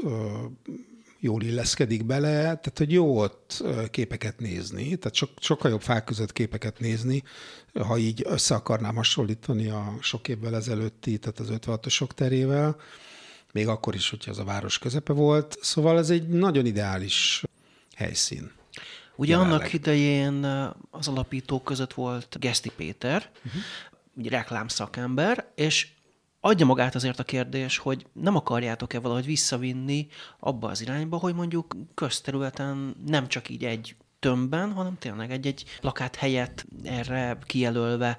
jól 1.20 1.42
illeszkedik 1.42 2.05
bele, 2.05 2.40
tehát 2.40 2.78
hogy 2.78 2.92
jó 2.92 3.18
ott 3.18 3.64
képeket 3.90 4.38
nézni, 4.38 4.96
tehát 4.96 5.14
so, 5.14 5.26
sokkal 5.40 5.70
jobb 5.70 5.83
fák 5.83 6.05
között 6.05 6.33
képeket 6.33 6.78
nézni, 6.78 7.22
ha 7.74 7.98
így 7.98 8.22
össze 8.26 8.55
akarnám 8.55 8.94
hasonlítani 8.94 9.68
a 9.68 9.96
sok 10.00 10.28
évvel 10.28 10.55
ezelőtti, 10.55 11.18
tehát 11.18 11.38
az 11.38 11.48
56-osok 11.50 12.09
terével, 12.09 12.76
még 13.52 13.68
akkor 13.68 13.94
is, 13.94 14.11
hogyha 14.11 14.31
az 14.31 14.38
a 14.38 14.44
város 14.44 14.78
közepe 14.78 15.12
volt. 15.12 15.59
Szóval 15.61 15.98
ez 15.98 16.11
egy 16.11 16.28
nagyon 16.28 16.66
ideális 16.66 17.44
helyszín. 18.02 18.52
Ugye 19.16 19.32
jelenleg. 19.32 19.60
annak 19.60 19.72
idején 19.72 20.44
az 20.90 21.08
alapítók 21.08 21.64
között 21.64 21.92
volt 21.92 22.36
Geszti 22.38 22.70
Péter, 22.76 23.30
uh-huh. 23.36 23.62
ugye 24.14 24.30
reklámszakember, 24.30 25.46
és 25.54 25.88
adja 26.40 26.66
magát 26.66 26.94
azért 26.94 27.18
a 27.18 27.24
kérdés, 27.24 27.78
hogy 27.78 28.06
nem 28.12 28.36
akarjátok-e 28.36 29.00
valahogy 29.00 29.24
visszavinni 29.24 30.06
abba 30.38 30.68
az 30.68 30.80
irányba, 30.80 31.16
hogy 31.16 31.34
mondjuk 31.34 31.76
közterületen 31.94 32.96
nem 33.06 33.28
csak 33.28 33.48
így 33.48 33.64
egy 33.64 33.96
tömbben, 34.18 34.72
hanem 34.72 34.98
tényleg 34.98 35.30
egy-egy 35.30 35.64
plakát 35.80 36.16
helyett 36.16 36.66
erre 36.84 37.38
kijelölve. 37.46 38.18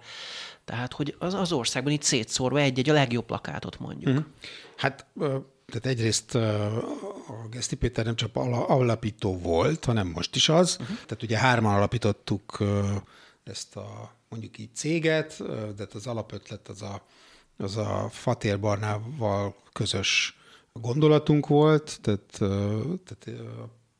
Tehát, 0.66 0.94
hogy 0.94 1.16
az, 1.20 1.34
az 1.34 1.52
országban 1.52 1.94
itt 1.94 2.02
szétszórva 2.02 2.60
egy-egy 2.60 2.90
a 2.90 2.94
legjobb 2.94 3.26
plakátot 3.26 3.80
mondjuk. 3.80 4.14
Mm. 4.14 4.18
Hát 4.78 5.06
tehát 5.66 5.86
egyrészt 5.86 6.36
a 6.36 7.48
Geszti 7.52 7.76
Péter 7.76 8.06
nem 8.06 8.16
csak 8.16 8.36
alapító 8.36 9.38
volt, 9.38 9.86
hanem 9.86 10.08
most 10.08 10.36
is 10.36 10.50
az. 10.50 10.78
Uh-huh. 10.80 10.96
Tehát 10.96 11.24
ugye 11.24 11.38
hárman 11.38 11.76
alapítottuk 11.76 12.58
ezt 13.44 13.76
a 13.76 14.16
mondjuk 14.30 14.58
így 14.58 14.76
céget, 14.76 15.38
de 15.48 15.74
hát 15.78 15.94
az 15.94 16.08
alapötlet 16.08 16.68
az 16.68 16.82
a 16.82 17.04
az 17.58 17.78
a 17.78 18.10
Fatér 18.12 18.60
Barnával 18.60 19.56
közös 19.74 20.38
gondolatunk 20.74 21.48
volt, 21.48 22.00
tehát, 22.02 22.38
tehát 23.04 23.42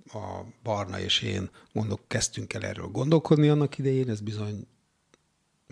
a 0.06 0.44
Barna 0.64 1.00
és 1.00 1.22
én 1.22 1.50
gondok, 1.72 2.02
kezdtünk 2.08 2.54
el 2.54 2.64
erről 2.64 2.88
gondolkodni 2.88 3.48
annak 3.48 3.78
idején, 3.78 4.10
ez 4.10 4.20
bizony 4.20 4.68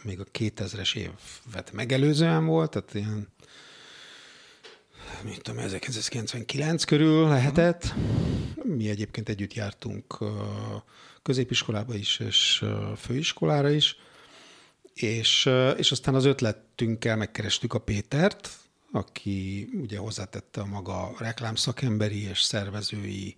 még 0.04 0.20
a 0.20 0.24
2000-es 0.24 0.96
évet 0.96 1.72
megelőzően 1.72 2.46
volt, 2.46 2.72
tehát 2.72 2.94
ilyen 2.94 3.28
mit 5.24 5.42
tudom, 5.42 5.60
1999 5.60 6.84
körül 6.84 7.28
lehetett. 7.28 7.94
Mi 8.64 8.90
egyébként 8.90 9.30
együtt 9.30 9.54
jártunk 9.54 10.18
középiskolába 11.24 11.96
is, 11.96 12.20
és 12.20 12.66
főiskolára 12.98 13.70
is, 13.70 13.96
és, 14.94 15.50
és 15.78 15.92
aztán 15.92 16.16
az 16.16 16.26
ötletünkkel 16.26 17.16
megkerestük 17.16 17.74
a 17.74 17.80
Pétert, 17.80 18.50
aki 18.92 19.70
ugye 19.74 19.98
hozzátette 19.98 20.62
a 20.62 20.66
maga 20.66 21.14
reklámszakemberi 21.18 22.28
és 22.28 22.42
szervezői 22.42 23.36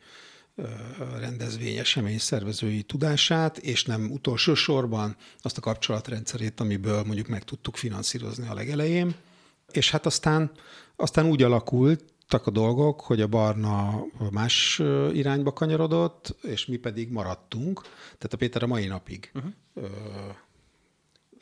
rendezvény, 1.20 1.78
esemény 1.78 2.20
szervezői 2.20 2.84
tudását, 2.84 3.58
és 3.58 3.86
nem 3.86 4.12
utolsó 4.12 4.54
sorban 4.54 5.16
azt 5.42 5.58
a 5.58 5.62
kapcsolatrendszerét, 5.62 6.60
amiből 6.60 7.04
mondjuk 7.04 7.28
meg 7.28 7.44
tudtuk 7.44 7.76
finanszírozni 7.76 8.48
a 8.48 8.54
legelején. 8.54 9.16
És 9.72 9.92
hát 9.92 10.06
aztán, 10.06 10.52
aztán 10.96 11.26
úgy 11.26 11.44
alakult, 11.44 12.04
a 12.46 12.52
dolgok, 12.52 13.02
hogy 13.02 13.22
a 13.22 13.28
barna 13.28 14.06
más 14.32 14.82
irányba 15.14 15.54
kanyarodott, 15.54 16.36
és 16.42 16.66
mi 16.66 16.76
pedig 16.76 17.10
maradtunk. 17.10 17.82
Tehát 18.04 18.34
a 18.34 18.38
Péter 18.38 18.64
a 18.64 18.68
mai 18.68 18.86
napig 18.86 19.32
uh-huh 19.34 19.54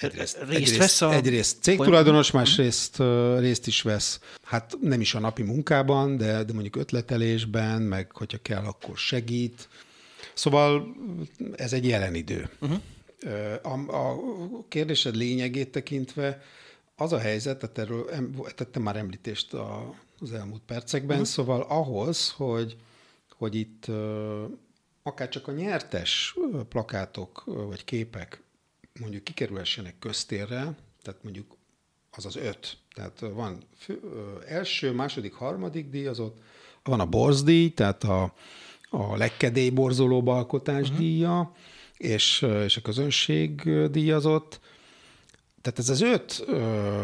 egyrészt, 0.04 0.38
részt 0.38 0.52
egyrészt, 0.52 0.78
vesz 0.78 1.02
a... 1.02 1.14
Egyrészt 1.14 1.58
cégtulajdonos, 1.62 2.32
másrészt 2.32 3.00
uh, 3.00 3.40
részt 3.40 3.68
is 3.68 3.82
vesz, 3.82 4.20
hát 4.44 4.78
nem 4.82 5.02
is 5.02 5.14
a 5.14 5.20
napi 5.20 5.44
munkában, 5.44 6.18
de, 6.18 6.44
de 6.44 6.54
mondjuk 6.54 6.76
ötletelésben, 6.76 7.82
meg 7.82 8.12
hogyha 8.12 8.38
kell, 8.42 8.64
akkor 8.64 8.98
segít. 8.98 9.68
Szóval 10.34 10.96
ez 11.56 11.74
egy 11.74 11.88
jelen 11.88 12.16
idő. 12.16 12.50
Uh-huh. 12.60 12.80
A, 13.62 13.96
a 13.96 14.20
kérdésed 14.68 15.16
lényegét 15.16 15.72
tekintve 15.72 16.42
az 17.02 17.14
a 17.14 17.20
helyzet, 17.20 17.60
tehát 17.60 17.78
erről 17.78 18.06
tettem 18.56 18.82
már 18.82 18.96
említést 18.96 19.54
a, 19.54 19.94
az 20.20 20.34
elmúlt 20.34 20.62
percekben, 20.66 21.18
uh-huh. 21.18 21.32
szóval 21.32 21.62
ahhoz, 21.62 22.32
hogy, 22.32 22.78
hogy 23.38 23.56
itt 23.56 23.86
akár 25.04 25.30
csak 25.30 25.48
a 25.48 25.52
nyertes 25.52 26.36
plakátok 26.70 27.44
vagy 27.46 27.84
képek 27.84 28.42
mondjuk 29.00 29.24
kikerülhessenek 29.24 30.00
köztérre, 30.00 30.76
tehát 31.02 31.24
mondjuk 31.24 31.56
az 32.12 32.26
az 32.26 32.36
öt, 32.36 32.78
tehát 32.94 33.20
van 33.20 33.64
fő, 33.78 34.00
első, 34.48 34.92
második, 34.92 35.34
harmadik 35.34 35.90
díjazott, 35.90 36.38
van 36.84 37.00
a 37.00 37.06
borzdíj, 37.06 37.74
tehát 37.74 38.04
a, 38.04 38.34
a 38.90 39.16
legkedély 39.16 39.70
borzoló 39.70 40.28
alkotás 40.28 40.82
uh-huh. 40.82 40.98
díja, 40.98 41.54
és, 41.98 42.46
és 42.66 42.78
a 42.78 42.82
közönség 42.82 43.62
díjazott. 43.92 44.60
Tehát 45.62 45.80
ez 45.80 45.90
az 45.90 46.02
öt 46.02 46.44
ö, 46.48 47.02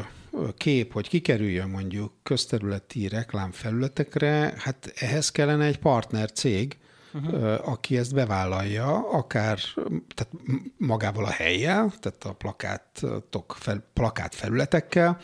kép, 0.57 0.93
hogy 0.93 1.07
kikerüljön 1.07 1.69
mondjuk 1.69 2.13
közterületi 2.23 3.07
reklámfelületekre, 3.07 4.53
hát 4.57 4.93
ehhez 4.95 5.31
kellene 5.31 5.65
egy 5.65 5.79
partner 5.79 6.31
cég, 6.31 6.77
uh-huh. 7.25 7.69
aki 7.69 7.97
ezt 7.97 8.13
bevállalja, 8.13 9.09
akár 9.11 9.59
tehát 10.15 10.33
magával 10.77 11.25
a 11.25 11.31
helyjel, 11.31 11.93
tehát 11.99 12.23
a 12.23 12.33
plakátok, 12.33 13.55
fel, 13.59 13.83
plakát 13.93 14.35
felületekkel, 14.35 15.19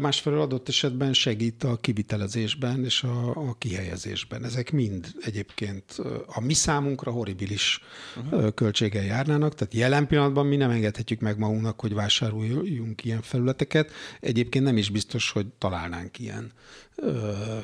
másfelől 0.00 0.40
adott 0.40 0.68
esetben 0.68 1.12
segít 1.12 1.64
a 1.64 1.76
kivitelezésben 1.76 2.84
és 2.84 3.02
a, 3.02 3.28
a 3.28 3.54
kihelyezésben. 3.58 4.44
Ezek 4.44 4.72
mind 4.72 5.06
egyébként 5.20 5.96
a 6.26 6.40
mi 6.40 6.54
számunkra 6.54 7.10
horribilis 7.10 7.80
uh-huh. 8.16 8.54
költséggel 8.54 9.04
járnának, 9.04 9.54
tehát 9.54 9.74
jelen 9.74 10.06
pillanatban 10.06 10.46
mi 10.46 10.56
nem 10.56 10.70
engedhetjük 10.70 11.20
meg 11.20 11.38
magunknak, 11.38 11.80
hogy 11.80 11.94
vásároljunk 11.94 13.04
ilyen 13.04 13.22
felületeket. 13.22 13.90
Egyébként 14.20 14.64
nem 14.64 14.76
is 14.76 14.90
biztos, 14.90 15.30
hogy 15.30 15.46
találnánk 15.58 16.18
ilyen 16.18 16.52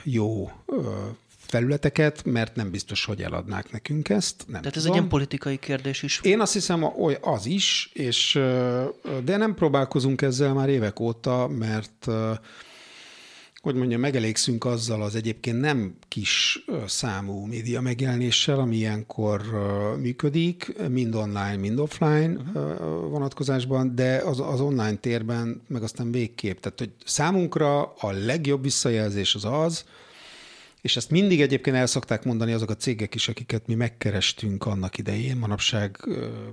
jó 0.04 0.50
felületeket, 1.50 2.24
mert 2.24 2.56
nem 2.56 2.70
biztos, 2.70 3.04
hogy 3.04 3.22
eladnák 3.22 3.72
nekünk 3.72 4.08
ezt. 4.08 4.44
Nem 4.46 4.60
Tehát 4.60 4.64
tudom. 4.64 4.78
ez 4.78 4.84
egy 4.84 4.92
ilyen 4.92 5.08
politikai 5.08 5.58
kérdés 5.58 6.02
is. 6.02 6.20
Én 6.22 6.40
azt 6.40 6.52
hiszem, 6.52 6.80
hogy 6.80 7.18
az 7.20 7.46
is, 7.46 7.90
és, 7.92 8.38
de 9.24 9.36
nem 9.36 9.54
próbálkozunk 9.54 10.22
ezzel 10.22 10.52
már 10.52 10.68
évek 10.68 11.00
óta, 11.00 11.48
mert 11.48 12.08
hogy 13.60 13.74
mondjam, 13.74 14.00
megelégszünk 14.00 14.64
azzal 14.64 15.02
az 15.02 15.14
egyébként 15.14 15.60
nem 15.60 15.94
kis 16.08 16.64
számú 16.86 17.44
média 17.44 17.80
megjelenéssel, 17.80 18.58
ami 18.58 18.76
ilyenkor 18.76 19.42
működik, 20.00 20.72
mind 20.88 21.14
online, 21.14 21.56
mind 21.56 21.78
offline 21.78 22.28
uh-huh. 22.28 23.10
vonatkozásban, 23.10 23.94
de 23.94 24.16
az, 24.16 24.40
az 24.40 24.60
online 24.60 24.94
térben 24.94 25.62
meg 25.68 25.82
aztán 25.82 26.10
végképp. 26.10 26.60
Tehát, 26.60 26.78
hogy 26.78 26.90
számunkra 27.04 27.82
a 27.82 28.10
legjobb 28.10 28.62
visszajelzés 28.62 29.34
az 29.34 29.44
az, 29.44 29.84
és 30.80 30.96
ezt 30.96 31.10
mindig 31.10 31.40
egyébként 31.40 31.76
el 31.76 31.86
szokták 31.86 32.24
mondani 32.24 32.52
azok 32.52 32.70
a 32.70 32.76
cégek 32.76 33.14
is, 33.14 33.28
akiket 33.28 33.66
mi 33.66 33.74
megkerestünk 33.74 34.66
annak 34.66 34.98
idején. 34.98 35.36
Manapság 35.36 36.08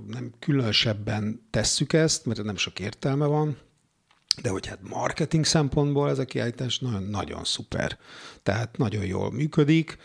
nem 0.06 0.32
különösebben 0.38 1.46
tesszük 1.50 1.92
ezt, 1.92 2.26
mert 2.26 2.42
nem 2.42 2.56
sok 2.56 2.80
értelme 2.80 3.26
van, 3.26 3.56
de 4.42 4.48
hogy 4.48 4.66
hát 4.66 4.88
marketing 4.88 5.44
szempontból 5.44 6.10
ez 6.10 6.18
a 6.18 6.24
kiállítás 6.24 6.78
nagyon, 6.78 7.02
nagyon 7.02 7.44
szuper. 7.44 7.98
Tehát 8.42 8.76
nagyon 8.76 9.04
jól 9.04 9.32
működik, 9.32 9.98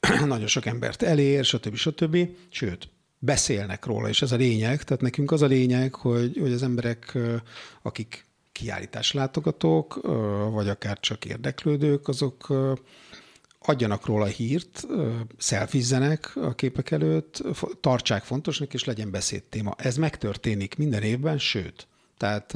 nagyon 0.26 0.46
sok 0.46 0.66
embert 0.66 1.02
elér, 1.02 1.44
stb. 1.44 1.74
stb. 1.74 2.28
Sőt, 2.48 2.88
beszélnek 3.18 3.84
róla, 3.84 4.08
és 4.08 4.22
ez 4.22 4.32
a 4.32 4.36
lényeg. 4.36 4.82
Tehát 4.82 5.02
nekünk 5.02 5.32
az 5.32 5.42
a 5.42 5.46
lényeg, 5.46 5.94
hogy, 5.94 6.36
hogy 6.40 6.52
az 6.52 6.62
emberek, 6.62 7.18
akik 7.82 8.26
kiállítás 8.52 9.12
látogatók, 9.12 10.00
vagy 10.50 10.68
akár 10.68 11.00
csak 11.00 11.24
érdeklődők, 11.24 12.08
azok 12.08 12.46
adjanak 13.64 14.06
róla 14.06 14.24
hírt, 14.24 14.86
szelfizzenek 15.38 16.36
a 16.36 16.54
képek 16.54 16.90
előtt, 16.90 17.42
tartsák 17.80 18.22
fontosnak, 18.22 18.74
és 18.74 18.84
legyen 18.84 19.10
beszédtéma. 19.10 19.74
Ez 19.78 19.96
megtörténik 19.96 20.76
minden 20.76 21.02
évben, 21.02 21.38
sőt, 21.38 21.86
tehát 22.22 22.54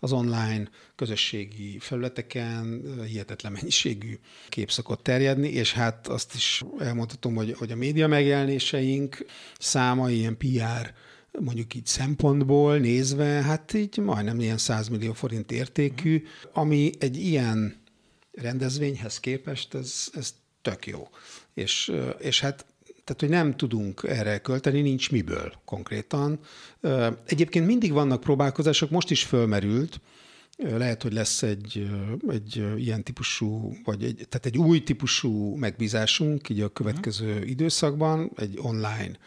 az 0.00 0.12
online 0.12 0.68
közösségi 0.96 1.78
felületeken 1.78 2.82
hihetetlen 3.06 3.52
mennyiségű 3.52 4.18
kép 4.48 4.70
szokott 4.70 5.02
terjedni, 5.02 5.48
és 5.48 5.72
hát 5.72 6.08
azt 6.08 6.34
is 6.34 6.62
elmondhatom, 6.78 7.34
hogy, 7.34 7.54
hogy 7.58 7.72
a 7.72 7.76
média 7.76 8.06
megjelenéseink 8.06 9.26
száma 9.58 10.10
ilyen 10.10 10.36
PR 10.36 10.94
mondjuk 11.40 11.74
így 11.74 11.86
szempontból 11.86 12.78
nézve, 12.78 13.24
hát 13.24 13.74
így 13.74 13.96
majdnem 13.96 14.40
ilyen 14.40 14.58
100 14.58 14.88
millió 14.88 15.12
forint 15.12 15.52
értékű, 15.52 16.22
ami 16.52 16.90
egy 16.98 17.16
ilyen 17.16 17.83
rendezvényhez 18.34 19.20
képest 19.20 19.74
ez, 19.74 20.08
ez 20.14 20.34
tök 20.62 20.86
jó. 20.86 21.08
És, 21.54 21.92
és 22.18 22.40
hát 22.40 22.66
tehát, 23.04 23.20
hogy 23.20 23.28
nem 23.28 23.56
tudunk 23.56 24.02
erre 24.06 24.38
költeni, 24.38 24.80
nincs 24.80 25.10
miből 25.10 25.52
konkrétan. 25.64 26.38
Egyébként 27.26 27.66
mindig 27.66 27.92
vannak 27.92 28.20
próbálkozások, 28.20 28.90
most 28.90 29.10
is 29.10 29.22
fölmerült, 29.22 30.00
lehet, 30.56 31.02
hogy 31.02 31.12
lesz 31.12 31.42
egy, 31.42 31.90
egy 32.28 32.64
ilyen 32.76 33.02
típusú, 33.02 33.76
vagy 33.84 34.04
egy, 34.04 34.26
tehát 34.28 34.46
egy 34.46 34.58
új 34.58 34.82
típusú 34.82 35.56
megbízásunk 35.56 36.48
így 36.48 36.60
a 36.60 36.68
következő 36.68 37.32
uh-huh. 37.32 37.48
időszakban, 37.48 38.30
egy 38.36 38.58
online 38.62 39.18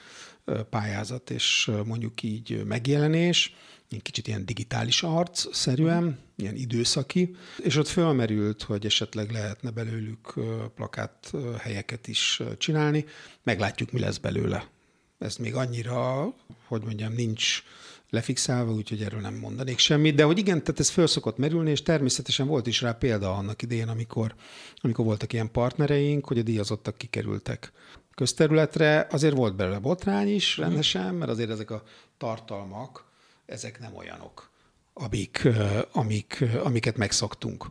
pályázat 0.70 1.30
és 1.30 1.72
mondjuk 1.86 2.24
így 2.24 2.64
megjelenés, 2.66 3.56
kicsit 4.02 4.28
ilyen 4.28 4.46
digitális 4.46 5.04
arc 5.04 5.56
szerűen, 5.56 6.04
uh-huh. 6.04 6.18
ilyen 6.36 6.56
időszaki, 6.56 7.36
és 7.58 7.76
ott 7.76 7.88
fölmerült, 7.88 8.64
hogy 8.64 8.86
esetleg 8.86 9.32
lehetne 9.32 9.70
belőlük 9.70 10.34
plakát 10.76 11.32
helyeket 11.58 12.08
is 12.08 12.42
csinálni. 12.58 13.06
Meglátjuk, 13.44 13.92
mi 13.92 14.00
lesz 14.00 14.18
belőle. 14.18 14.68
Ez 15.20 15.36
még 15.36 15.56
annyira, 15.56 16.34
hogy 16.68 16.82
mondjam, 16.84 17.14
nincs 17.14 17.64
lefixálva, 18.10 18.72
úgyhogy 18.72 19.02
erről 19.02 19.20
nem 19.20 19.36
mondanék 19.36 19.78
semmit, 19.78 20.16
de 20.16 20.24
hogy 20.24 20.38
igen, 20.38 20.64
tehát 20.64 20.80
ez 20.80 20.90
föl 20.90 21.08
szokott 21.08 21.38
merülni, 21.38 21.70
és 21.70 21.82
természetesen 21.82 22.48
volt 22.48 22.68
is 22.68 22.82
rá 22.82 22.92
példa 22.92 23.34
annak 23.36 23.62
idején, 23.62 23.88
amikor, 23.88 24.36
amikor 24.76 25.06
voltak 25.06 25.34
ilyen 25.34 25.52
partnereink, 25.52 26.26
hogy 26.28 26.38
a 26.38 26.44
díjazottak 26.44 26.98
kikerültek 26.98 27.72
közterületre, 28.16 29.08
azért 29.12 29.36
volt 29.36 29.56
belőle 29.56 29.80
botrány 29.80 30.28
is 30.28 30.56
mhm. 30.56 30.68
rendesen, 30.68 31.16
mert 31.16 31.32
azért 31.32 31.50
ezek 31.50 31.72
a 31.72 31.84
tartalmak, 32.18 33.06
ezek 33.48 33.80
nem 33.80 33.96
olyanok, 33.96 34.52
amik, 34.94 35.48
amik, 35.92 36.44
amiket 36.64 36.98
megszoktunk 36.98 37.66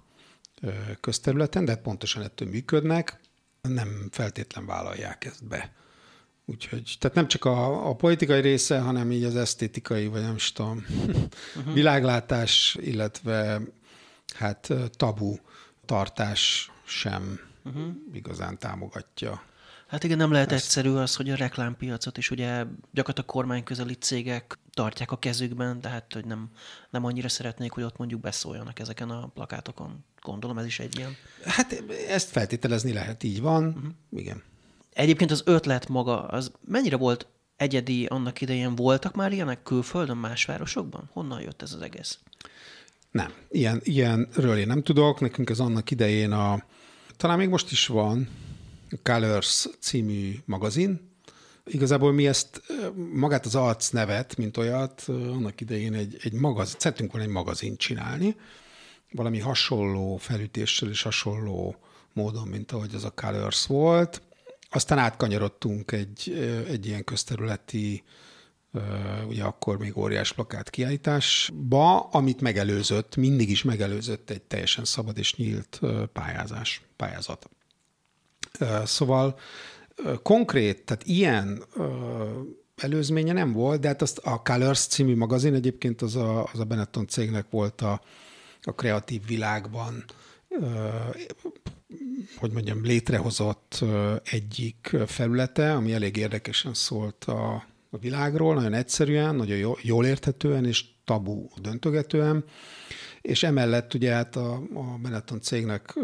közterületen, 1.01 1.65
de 1.65 1.77
pontosan 1.77 2.23
ettől 2.23 2.49
működnek, 2.49 3.21
nem 3.61 4.09
feltétlen 4.11 4.67
vállalják 4.67 5.25
ezt 5.25 5.45
be. 5.45 5.73
Úgyhogy, 6.45 6.97
tehát 6.99 7.17
nem 7.17 7.29
csak 7.29 7.45
a, 7.45 7.89
a 7.89 7.95
politikai 7.95 8.41
része, 8.41 8.81
hanem 8.81 9.13
így 9.13 9.25
az 9.25 9.37
esztétikai, 9.37 10.07
vagy 10.07 10.23
nem 10.23 10.35
is 10.35 10.53
tudom, 10.53 10.85
uh-huh. 11.07 11.75
világlátás, 11.75 12.77
illetve 12.81 13.61
hát 14.35 14.73
tabu 14.97 15.37
tartás 15.85 16.71
sem 16.85 17.41
uh-huh. 17.65 17.87
igazán 18.13 18.59
támogatja 18.59 19.43
Hát 19.87 20.05
igen, 20.05 20.17
nem 20.17 20.33
lehet 20.33 20.53
Ezt. 20.53 20.65
egyszerű 20.65 20.91
az, 20.91 21.17
hogy 21.17 21.31
a 21.31 21.37
reklámpiacot 21.37 22.19
is 22.19 22.31
ugye 22.31 22.49
gyakorlatilag 22.93 23.25
kormányközeli 23.25 23.95
cégek 23.95 24.59
tartják 24.75 25.13
a 25.13 25.19
kezükben, 25.19 25.81
tehát 25.81 26.13
hogy 26.13 26.25
nem, 26.25 26.51
nem 26.91 27.05
annyira 27.05 27.29
szeretnék, 27.29 27.73
hogy 27.73 27.83
ott 27.83 27.97
mondjuk 27.97 28.21
beszóljanak 28.21 28.79
ezeken 28.79 29.11
a 29.11 29.27
plakátokon. 29.35 30.05
Gondolom 30.23 30.59
ez 30.59 30.67
is 30.67 30.79
egy 30.79 30.99
ilyen. 30.99 31.17
Hát 31.45 31.83
ezt 32.09 32.31
feltételezni 32.31 32.93
lehet, 32.93 33.23
így 33.23 33.41
van. 33.41 33.67
Uh-huh. 33.67 33.93
Igen. 34.11 34.43
Egyébként 34.93 35.31
az 35.31 35.43
ötlet 35.45 35.89
maga, 35.89 36.27
az 36.27 36.53
mennyire 36.65 36.97
volt 36.97 37.27
egyedi 37.57 38.07
annak 38.07 38.41
idején? 38.41 38.75
Voltak 38.75 39.15
már 39.15 39.33
ilyenek 39.33 39.63
külföldön, 39.63 40.17
más 40.17 40.45
városokban? 40.45 41.11
Honnan 41.13 41.41
jött 41.41 41.63
ez 41.63 41.73
az 41.73 41.81
egész? 41.81 42.19
Nem, 43.11 43.33
ilyen, 43.51 43.81
ilyenről 43.85 44.57
én 44.57 44.67
nem 44.67 44.83
tudok. 44.83 45.21
Nekünk 45.21 45.51
ez 45.51 45.61
annak 45.61 45.91
idején 45.91 46.33
a, 46.33 46.65
talán 47.17 47.39
még 47.39 47.49
most 47.49 47.71
is 47.71 47.87
van, 47.87 48.29
Colors 49.03 49.69
című 49.81 50.35
magazin. 50.45 51.15
Igazából 51.65 52.13
mi 52.13 52.27
ezt, 52.27 52.63
magát 53.13 53.47
az 53.47 53.55
arc 53.55 53.89
nevet, 53.89 54.37
mint 54.37 54.57
olyat, 54.57 55.05
annak 55.09 55.61
idején 55.61 55.95
egy, 55.95 56.19
egy 56.23 56.33
magazin, 56.33 56.77
szeretünk 56.79 57.13
volna 57.13 57.27
egy 57.27 57.33
magazin 57.33 57.77
csinálni, 57.77 58.37
valami 59.11 59.39
hasonló 59.39 60.17
felütéssel 60.17 60.89
és 60.89 61.03
hasonló 61.03 61.77
módon, 62.13 62.49
mint 62.49 62.73
ahogy 62.73 62.95
az 62.95 63.05
a 63.05 63.11
Colors 63.11 63.67
volt. 63.67 64.23
Aztán 64.71 64.99
átkanyarodtunk 64.99 65.93
egy, 65.93 66.33
egy 66.69 66.87
ilyen 66.87 67.05
közterületi, 67.05 68.05
ugye 69.29 69.45
akkor 69.45 69.79
még 69.79 69.97
óriás 69.97 70.33
plakát 70.33 70.71
kiállításba, 70.71 72.01
amit 72.01 72.41
megelőzött, 72.41 73.17
mindig 73.17 73.51
is 73.51 73.63
megelőzött 73.63 74.31
egy 74.31 74.43
teljesen 74.43 74.85
szabad 74.85 75.19
és 75.19 75.35
nyílt 75.35 75.81
pályázás, 76.13 76.83
pályázat. 76.97 77.49
Szóval 78.85 79.39
konkrét, 80.23 80.85
tehát 80.85 81.05
ilyen 81.05 81.63
előzménye 82.77 83.33
nem 83.33 83.53
volt, 83.53 83.81
de 83.81 83.89
hát 83.89 84.03
azt 84.03 84.19
a 84.19 84.43
Colors 84.45 84.87
című 84.87 85.17
magazin 85.17 85.55
egyébként 85.55 86.03
az 86.03 86.17
a, 86.17 86.49
az 86.53 86.61
a 86.61 86.65
Benetton 86.65 87.07
cégnek 87.07 87.47
volt 87.51 87.81
a, 87.81 88.01
a 88.63 88.75
kreatív 88.75 89.27
világban, 89.27 90.05
hogy 92.37 92.51
mondjam, 92.53 92.85
létrehozott 92.85 93.85
egyik 94.25 94.97
felülete, 95.07 95.73
ami 95.73 95.93
elég 95.93 96.17
érdekesen 96.17 96.75
szólt 96.75 97.25
a, 97.25 97.55
a 97.91 97.99
világról, 97.99 98.55
nagyon 98.55 98.75
egyszerűen, 98.75 99.35
nagyon 99.35 99.77
jól, 99.83 100.05
érthetően 100.05 100.65
és 100.65 100.85
tabu 101.05 101.49
döntögetően. 101.61 102.45
És 103.27 103.43
emellett 103.43 103.95
ugye 103.95 104.13
hát 104.13 104.37
a, 104.37 104.55
a 104.55 104.99
Benetton 105.03 105.41
cégnek 105.41 105.95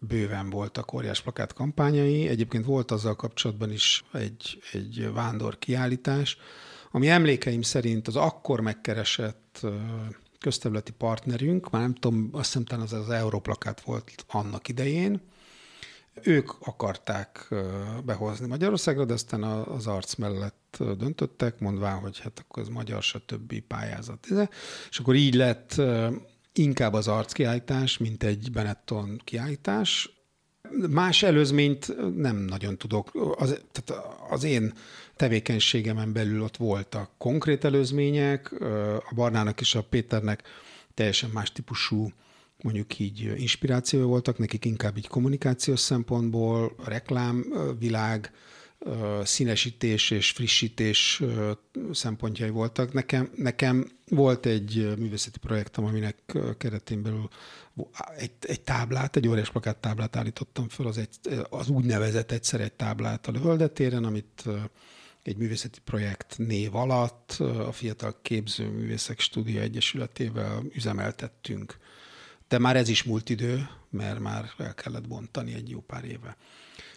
bőven 0.00 0.50
voltak 0.50 0.92
óriás 0.92 1.20
plakát 1.20 1.52
kampányai, 1.52 2.28
egyébként 2.28 2.64
volt 2.64 2.90
azzal 2.90 3.16
kapcsolatban 3.16 3.72
is 3.72 4.04
egy, 4.12 4.62
egy 4.72 5.10
vándor 5.12 5.58
kiállítás, 5.58 6.36
ami 6.90 7.08
emlékeim 7.08 7.62
szerint 7.62 8.08
az 8.08 8.16
akkor 8.16 8.60
megkeresett 8.60 9.66
közterületi 10.38 10.92
partnerünk, 10.92 11.70
már 11.70 11.82
nem 11.82 11.94
tudom, 11.94 12.28
azt 12.32 12.46
hiszem 12.46 12.64
talán 12.64 12.84
az 12.84 12.92
az 12.92 13.10
Europlakát 13.10 13.80
volt 13.80 14.24
annak 14.28 14.68
idején, 14.68 15.20
ők 16.22 16.50
akarták 16.60 17.54
behozni 18.04 18.46
Magyarországra, 18.46 19.04
de 19.04 19.12
aztán 19.12 19.42
az 19.42 19.86
arc 19.86 20.14
mellett 20.14 20.76
döntöttek, 20.78 21.58
mondván, 21.58 21.98
hogy 21.98 22.18
hát 22.18 22.38
akkor 22.38 22.62
ez 22.62 22.68
magyar, 22.68 23.02
stb. 23.02 23.60
pályázat. 23.60 24.26
És 24.90 24.98
akkor 24.98 25.14
így 25.14 25.34
lett 25.34 25.80
inkább 26.60 26.92
az 26.92 27.08
arckiállítás, 27.08 27.98
mint 27.98 28.22
egy 28.22 28.50
Benetton 28.52 29.20
kiállítás. 29.24 30.10
Más 30.90 31.22
előzményt 31.22 32.16
nem 32.16 32.36
nagyon 32.36 32.78
tudok. 32.78 33.10
Az, 33.36 33.60
tehát 33.72 34.04
az 34.30 34.44
én 34.44 34.72
tevékenységemen 35.16 36.12
belül 36.12 36.42
ott 36.42 36.56
voltak 36.56 37.10
konkrét 37.18 37.64
előzmények, 37.64 38.52
a 39.10 39.14
Barnának 39.14 39.60
és 39.60 39.74
a 39.74 39.82
Péternek 39.82 40.42
teljesen 40.94 41.30
más 41.30 41.52
típusú 41.52 42.12
mondjuk 42.62 42.98
így 42.98 43.32
inspirációja 43.36 44.06
voltak, 44.06 44.38
nekik 44.38 44.64
inkább 44.64 44.96
így 44.96 45.08
kommunikációs 45.08 45.80
szempontból, 45.80 46.74
reklámvilág, 46.84 48.32
színesítés 49.24 50.10
és 50.10 50.30
frissítés 50.30 51.22
szempontjai 51.92 52.50
voltak. 52.50 52.92
Nekem, 52.92 53.30
nekem 53.36 53.90
volt 54.08 54.46
egy 54.46 54.92
művészeti 54.98 55.38
projektem, 55.38 55.84
aminek 55.84 56.38
keretén 56.58 57.02
belül 57.02 57.28
egy, 58.16 58.32
egy 58.40 58.60
táblát, 58.60 59.16
egy 59.16 59.28
óriás 59.28 59.50
plakát 59.50 59.76
táblát 59.76 60.16
állítottam 60.16 60.68
föl, 60.68 60.86
az, 60.86 60.98
egy, 60.98 61.38
az 61.50 61.68
úgynevezett 61.68 62.32
egyszer 62.32 62.60
egy 62.60 62.72
táblát 62.72 63.26
a 63.26 63.32
Lövöldetéren, 63.32 64.04
amit 64.04 64.44
egy 65.22 65.36
művészeti 65.36 65.78
projekt 65.84 66.38
név 66.38 66.74
alatt 66.74 67.32
a 67.40 67.72
Fiatal 67.72 68.18
Képző 68.22 68.68
Művészek 68.68 69.20
Stúdia 69.20 69.60
Egyesületével 69.60 70.62
üzemeltettünk. 70.74 71.76
De 72.48 72.58
már 72.58 72.76
ez 72.76 72.88
is 72.88 73.02
múlt 73.02 73.28
idő, 73.28 73.68
mert 73.90 74.18
már 74.18 74.50
el 74.58 74.74
kellett 74.74 75.08
bontani 75.08 75.54
egy 75.54 75.70
jó 75.70 75.80
pár 75.80 76.04
éve. 76.04 76.36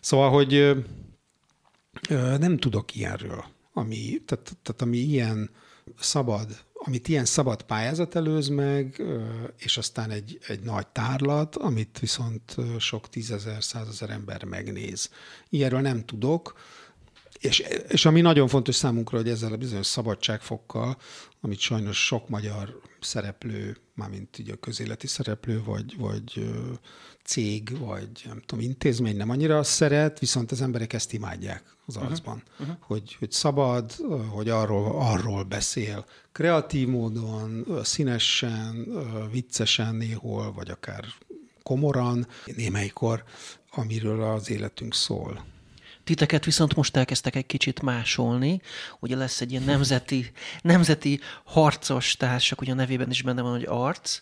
Szóval, 0.02 0.30
hogy 0.30 0.76
nem 2.39 2.58
tudok 2.58 2.95
ilyenről, 2.95 3.45
ami, 3.73 4.21
tehát, 4.25 4.58
tehát 4.62 4.82
ami 4.82 4.97
ilyen 4.97 5.49
szabad, 5.99 6.63
amit 6.73 7.08
ilyen 7.08 7.25
szabad 7.25 7.62
pályázat 7.62 8.15
előz 8.15 8.47
meg, 8.47 9.03
és 9.58 9.77
aztán 9.77 10.10
egy, 10.10 10.39
egy 10.47 10.60
nagy 10.60 10.88
tárlat, 10.88 11.56
amit 11.56 11.99
viszont 11.99 12.56
sok 12.79 13.10
tízezer, 13.10 13.63
százezer 13.63 14.10
ember 14.10 14.43
megnéz. 14.43 15.10
Ilyenről 15.49 15.82
nem 15.82 16.06
tudok, 16.06 16.53
és, 17.39 17.60
és 17.88 18.06
ami 18.06 18.21
nagyon 18.21 18.47
fontos 18.47 18.75
számunkra, 18.75 19.17
hogy 19.17 19.29
ezzel 19.29 19.53
a 19.53 19.58
bizonyos 19.58 19.86
szabadságfokkal, 19.86 20.97
amit 21.45 21.60
sajnos 21.60 22.06
sok 22.06 22.29
magyar 22.29 22.82
szereplő, 22.99 23.77
mármint 23.93 24.38
ugye 24.39 24.53
a 24.53 24.58
közéleti 24.58 25.08
szereplő, 25.08 25.63
vagy, 25.63 25.97
vagy 25.97 26.51
cég, 27.23 27.77
vagy 27.79 28.10
nem 28.25 28.41
tudom, 28.45 28.63
intézmény 28.63 29.15
nem 29.17 29.29
annyira 29.29 29.63
szeret, 29.63 30.19
viszont 30.19 30.51
az 30.51 30.62
emberek 30.62 30.93
ezt 30.93 31.13
imádják 31.13 31.75
az 31.86 31.95
uh-huh. 31.95 32.12
arcban. 32.12 32.43
Uh-huh. 32.60 32.75
Hogy, 32.79 33.15
hogy 33.19 33.32
szabad, 33.32 33.91
hogy 34.29 34.49
arról, 34.49 35.01
arról 35.01 35.43
beszél 35.43 36.06
kreatív 36.32 36.88
módon, 36.88 37.65
színesen, 37.84 38.88
viccesen 39.32 39.95
néhol, 39.95 40.53
vagy 40.53 40.69
akár 40.69 41.06
komoran, 41.63 42.27
némelykor, 42.56 43.23
amiről 43.71 44.21
az 44.23 44.49
életünk 44.49 44.93
szól. 44.93 45.43
Titeket 46.04 46.46
viszont 46.46 46.76
most 46.76 46.96
elkezdtek 46.98 47.36
egy 47.36 47.46
kicsit 47.46 47.82
másolni. 47.82 48.62
Ugye 49.00 49.16
lesz 49.16 49.42
egy 49.42 49.52
ilyen 49.52 49.63
nemzeti, 49.63 50.32
nemzeti 50.62 51.20
harcos 51.44 52.18
társak, 52.18 52.62
ugye 52.62 52.72
a 52.72 52.76
nevében 52.76 53.10
is 53.10 53.22
benne 53.22 53.42
van, 53.42 53.52
hogy 53.52 53.66
arc. 53.68 54.22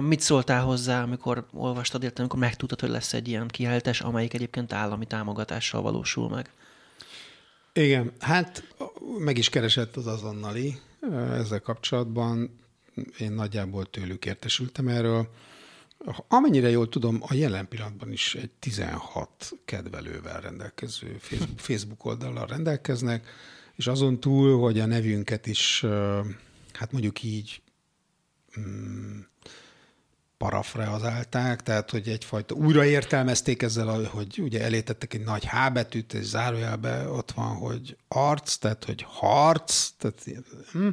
Mit 0.00 0.20
szóltál 0.20 0.62
hozzá, 0.62 1.02
amikor 1.02 1.46
olvastad, 1.52 2.02
illetve 2.02 2.22
amikor 2.22 2.40
megtudtad, 2.40 2.80
hogy 2.80 2.88
lesz 2.88 3.12
egy 3.12 3.28
ilyen 3.28 3.48
kiállítás, 3.48 4.00
amelyik 4.00 4.34
egyébként 4.34 4.72
állami 4.72 5.06
támogatással 5.06 5.82
valósul 5.82 6.28
meg? 6.28 6.50
Igen, 7.72 8.12
hát 8.18 8.64
meg 9.18 9.38
is 9.38 9.48
keresett 9.48 9.96
az 9.96 10.06
azonnali 10.06 10.78
ezzel 11.32 11.60
kapcsolatban. 11.60 12.58
Én 13.18 13.32
nagyjából 13.32 13.90
tőlük 13.90 14.26
értesültem 14.26 14.88
erről 14.88 15.28
Amennyire 16.28 16.70
jól 16.70 16.88
tudom, 16.88 17.22
a 17.26 17.34
jelen 17.34 17.68
pillanatban 17.68 18.12
is 18.12 18.34
egy 18.34 18.50
16 18.50 19.52
kedvelővel 19.64 20.40
rendelkező 20.40 21.16
Facebook, 21.56 22.04
oldallal 22.04 22.46
rendelkeznek, 22.46 23.28
és 23.74 23.86
azon 23.86 24.20
túl, 24.20 24.58
hogy 24.60 24.80
a 24.80 24.86
nevünket 24.86 25.46
is, 25.46 25.84
hát 26.72 26.92
mondjuk 26.92 27.22
így 27.22 27.62
mm, 28.60 29.20
parafreazálták, 30.36 31.62
tehát 31.62 31.90
hogy 31.90 32.08
egyfajta 32.08 32.54
újraértelmezték 32.54 33.62
ezzel, 33.62 34.04
hogy 34.04 34.38
ugye 34.38 34.62
elétettek 34.62 35.14
egy 35.14 35.24
nagy 35.24 35.46
H 35.46 35.72
betűt, 35.72 36.14
és 36.14 36.24
zárójelbe 36.24 37.08
ott 37.08 37.30
van, 37.30 37.56
hogy 37.56 37.96
arc, 38.08 38.56
tehát 38.56 38.84
hogy 38.84 39.04
harc, 39.08 39.88
tehát, 39.98 40.24
hm, 40.72 40.88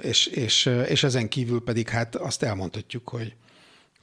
és, 0.00 0.26
és, 0.26 0.66
és 0.66 1.02
ezen 1.02 1.28
kívül 1.28 1.62
pedig 1.62 1.88
hát 1.88 2.16
azt 2.16 2.42
elmondhatjuk, 2.42 3.08
hogy 3.08 3.36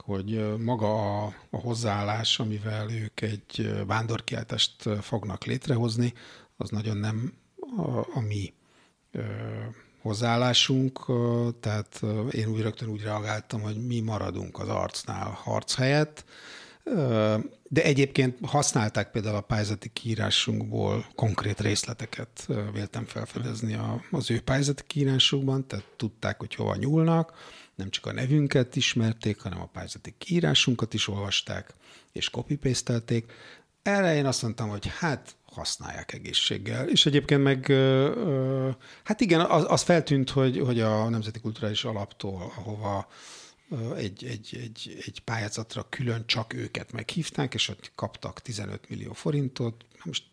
hogy 0.06 0.56
maga 0.58 1.22
a, 1.24 1.34
a 1.50 1.56
hozzáállás, 1.56 2.38
amivel 2.38 2.90
ők 2.90 3.20
egy 3.20 3.72
vándorkiáltást 3.86 4.88
fognak 5.00 5.44
létrehozni, 5.44 6.12
az 6.56 6.70
nagyon 6.70 6.96
nem 6.96 7.32
a, 7.76 7.98
a 7.98 8.20
mi 8.28 8.52
ö, 9.12 9.22
hozzáállásunk, 10.02 11.06
tehát 11.60 12.00
én 12.30 12.48
úgy 12.48 12.60
rögtön 12.60 12.88
úgy 12.88 13.02
reagáltam, 13.02 13.60
hogy 13.60 13.86
mi 13.86 14.00
maradunk 14.00 14.58
az 14.58 14.68
arcnál 14.68 15.30
harc 15.30 15.74
helyett, 15.74 16.24
de 17.68 17.82
egyébként 17.82 18.38
használták 18.42 19.10
például 19.10 19.36
a 19.36 19.40
pályázati 19.40 19.88
kiírásunkból 19.88 21.06
konkrét 21.14 21.60
részleteket, 21.60 22.48
véltem 22.72 23.04
felfedezni 23.04 23.78
az 24.10 24.30
ő 24.30 24.40
pályázati 24.40 24.82
kiírásukban, 24.86 25.66
tehát 25.66 25.84
tudták, 25.96 26.38
hogy 26.38 26.54
hova 26.54 26.76
nyúlnak, 26.76 27.32
nem 27.76 27.90
csak 27.90 28.06
a 28.06 28.12
nevünket 28.12 28.76
ismerték, 28.76 29.40
hanem 29.40 29.60
a 29.60 29.66
pályázati 29.66 30.14
kiírásunkat 30.18 30.94
is 30.94 31.08
olvasták, 31.08 31.74
és 32.12 32.30
copy 32.30 32.58
Erre 33.82 34.14
én 34.14 34.26
azt 34.26 34.42
mondtam, 34.42 34.68
hogy 34.68 34.86
hát 34.98 35.36
használják 35.44 36.12
egészséggel. 36.12 36.88
És 36.88 37.06
egyébként 37.06 37.42
meg, 37.42 37.72
hát 39.04 39.20
igen, 39.20 39.40
az, 39.40 39.64
az 39.68 39.82
feltűnt, 39.82 40.30
hogy, 40.30 40.58
hogy 40.58 40.80
a 40.80 41.08
Nemzeti 41.08 41.40
Kulturális 41.40 41.84
Alaptól, 41.84 42.52
ahova 42.56 43.08
egy, 43.96 44.24
egy, 44.24 44.58
egy, 44.62 45.02
egy 45.06 45.20
pályázatra 45.24 45.86
külön 45.88 46.26
csak 46.26 46.52
őket 46.52 46.92
meghívták, 46.92 47.54
és 47.54 47.68
ott 47.68 47.92
kaptak 47.94 48.40
15 48.40 48.88
millió 48.88 49.12
forintot. 49.12 49.84
Most 50.04 50.24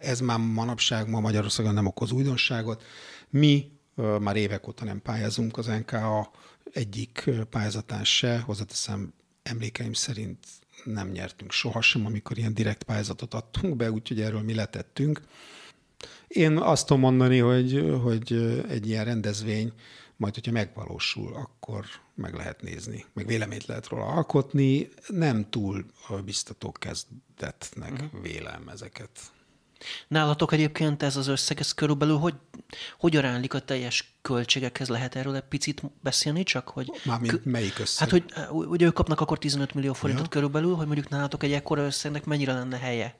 ez 0.00 0.20
már 0.20 0.38
manapság, 0.38 1.08
ma 1.08 1.20
Magyarországon 1.20 1.74
nem 1.74 1.86
okoz 1.86 2.10
újdonságot. 2.10 2.82
Mi 3.28 3.79
már 4.20 4.36
évek 4.36 4.68
óta 4.68 4.84
nem 4.84 5.02
pályázunk 5.02 5.58
az 5.58 5.66
NKA 5.66 6.30
egyik 6.72 7.30
pályázatán 7.50 8.04
se, 8.04 8.38
hozzáteszem 8.38 9.12
emlékeim 9.42 9.92
szerint 9.92 10.38
nem 10.84 11.08
nyertünk 11.08 11.52
sohasem, 11.52 12.06
amikor 12.06 12.38
ilyen 12.38 12.54
direkt 12.54 12.82
pályázatot 12.82 13.34
adtunk 13.34 13.76
be, 13.76 13.90
úgyhogy 13.90 14.20
erről 14.20 14.42
mi 14.42 14.54
letettünk. 14.54 15.20
Én 16.28 16.56
azt 16.56 16.86
tudom 16.86 17.02
mondani, 17.02 17.38
hogy, 17.38 17.98
hogy 18.02 18.32
egy 18.68 18.88
ilyen 18.88 19.04
rendezvény 19.04 19.72
majd, 20.16 20.34
hogyha 20.34 20.52
megvalósul, 20.52 21.34
akkor 21.34 21.84
meg 22.14 22.34
lehet 22.34 22.62
nézni, 22.62 23.04
meg 23.12 23.26
véleményt 23.26 23.66
lehet 23.66 23.88
róla 23.88 24.04
alkotni. 24.04 24.88
Nem 25.06 25.50
túl 25.50 25.84
biztató 26.24 26.72
kezdetnek 26.72 27.92
uh-huh. 27.92 28.22
vélem 28.22 28.68
ezeket. 28.68 29.10
Nálatok 30.08 30.52
egyébként 30.52 31.02
ez 31.02 31.16
az 31.16 31.26
összeg, 31.26 31.60
ez 31.60 31.72
körülbelül 31.72 32.16
hogy, 32.16 32.34
hogy 32.98 33.16
aránylik 33.16 33.54
a 33.54 33.60
teljes 33.60 34.14
költségekhez? 34.22 34.88
Lehet 34.88 35.14
erről 35.16 35.36
egy 35.36 35.48
picit 35.48 35.82
beszélni 36.02 36.42
csak? 36.42 36.68
Hogy 36.68 36.90
Mármint 37.04 37.44
melyik 37.44 37.78
összeg? 37.78 38.08
Hát, 38.08 38.20
hogy 38.20 38.24
ugye 38.66 38.86
ők 38.86 38.94
kapnak 38.94 39.20
akkor 39.20 39.38
15 39.38 39.74
millió 39.74 39.92
forintot 39.92 40.24
ja. 40.24 40.30
körülbelül, 40.30 40.74
hogy 40.74 40.86
mondjuk 40.86 41.08
nálatok 41.08 41.42
egy 41.42 41.52
ekkora 41.52 41.84
összegnek 41.84 42.24
mennyire 42.24 42.52
lenne 42.52 42.78
helye? 42.78 43.18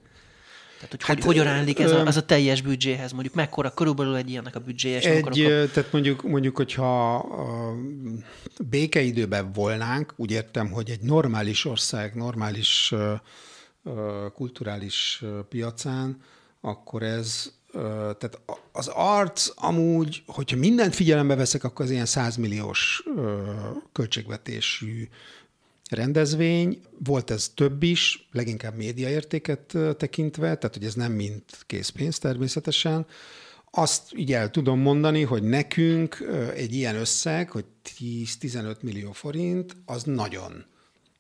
Tehát, 0.81 0.91
hogy, 0.91 1.05
hát, 1.05 1.17
hogy 1.17 1.25
hogyan 1.25 1.47
aránylik 1.47 1.79
ez 1.79 1.91
a, 1.91 2.07
ez 2.07 2.17
a 2.17 2.25
teljes 2.25 2.63
büdzséhez? 2.63 3.13
Mondjuk 3.13 3.35
mekkora 3.35 3.75
körülbelül 3.75 4.17
egy 4.17 4.31
ilyennek 4.31 4.55
a 4.55 4.61
büdzséje? 4.61 5.01
Egy, 5.01 5.41
a... 5.41 5.71
Tehát 5.71 5.93
mondjuk, 5.93 6.23
mondjuk, 6.23 6.57
hogyha 6.57 7.15
a 7.17 7.75
békeidőben 8.69 9.53
volnánk, 9.53 10.15
úgy 10.17 10.31
értem, 10.31 10.71
hogy 10.71 10.91
egy 10.91 11.01
normális 11.01 11.65
ország, 11.65 12.15
normális 12.15 12.95
kulturális 14.35 15.23
piacán, 15.49 16.23
akkor 16.61 17.03
ez, 17.03 17.53
tehát 17.73 18.41
az 18.73 18.91
arc 18.95 19.49
amúgy, 19.55 20.23
hogyha 20.27 20.57
mindent 20.57 20.95
figyelembe 20.95 21.35
veszek, 21.35 21.65
akkor 21.65 21.85
az 21.85 21.91
ilyen 21.91 22.07
100 22.07 22.37
milliós 22.37 23.05
költségvetésű 23.93 25.09
rendezvény. 25.91 26.83
Volt 27.05 27.31
ez 27.31 27.49
több 27.55 27.83
is, 27.83 28.29
leginkább 28.33 28.77
médiaértéket 28.77 29.77
tekintve, 29.97 30.57
tehát 30.57 30.77
hogy 30.77 30.85
ez 30.85 30.95
nem 30.95 31.13
mind 31.13 31.43
készpénz 31.67 32.19
természetesen. 32.19 33.07
Azt 33.71 34.13
így 34.15 34.33
el 34.33 34.51
tudom 34.51 34.81
mondani, 34.81 35.23
hogy 35.23 35.43
nekünk 35.43 36.25
egy 36.55 36.75
ilyen 36.75 36.97
összeg, 36.97 37.51
hogy 37.51 37.65
10-15 37.99 38.81
millió 38.81 39.13
forint, 39.13 39.77
az 39.85 40.03
nagyon, 40.03 40.65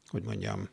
hogy 0.08 0.22
mondjam, 0.22 0.68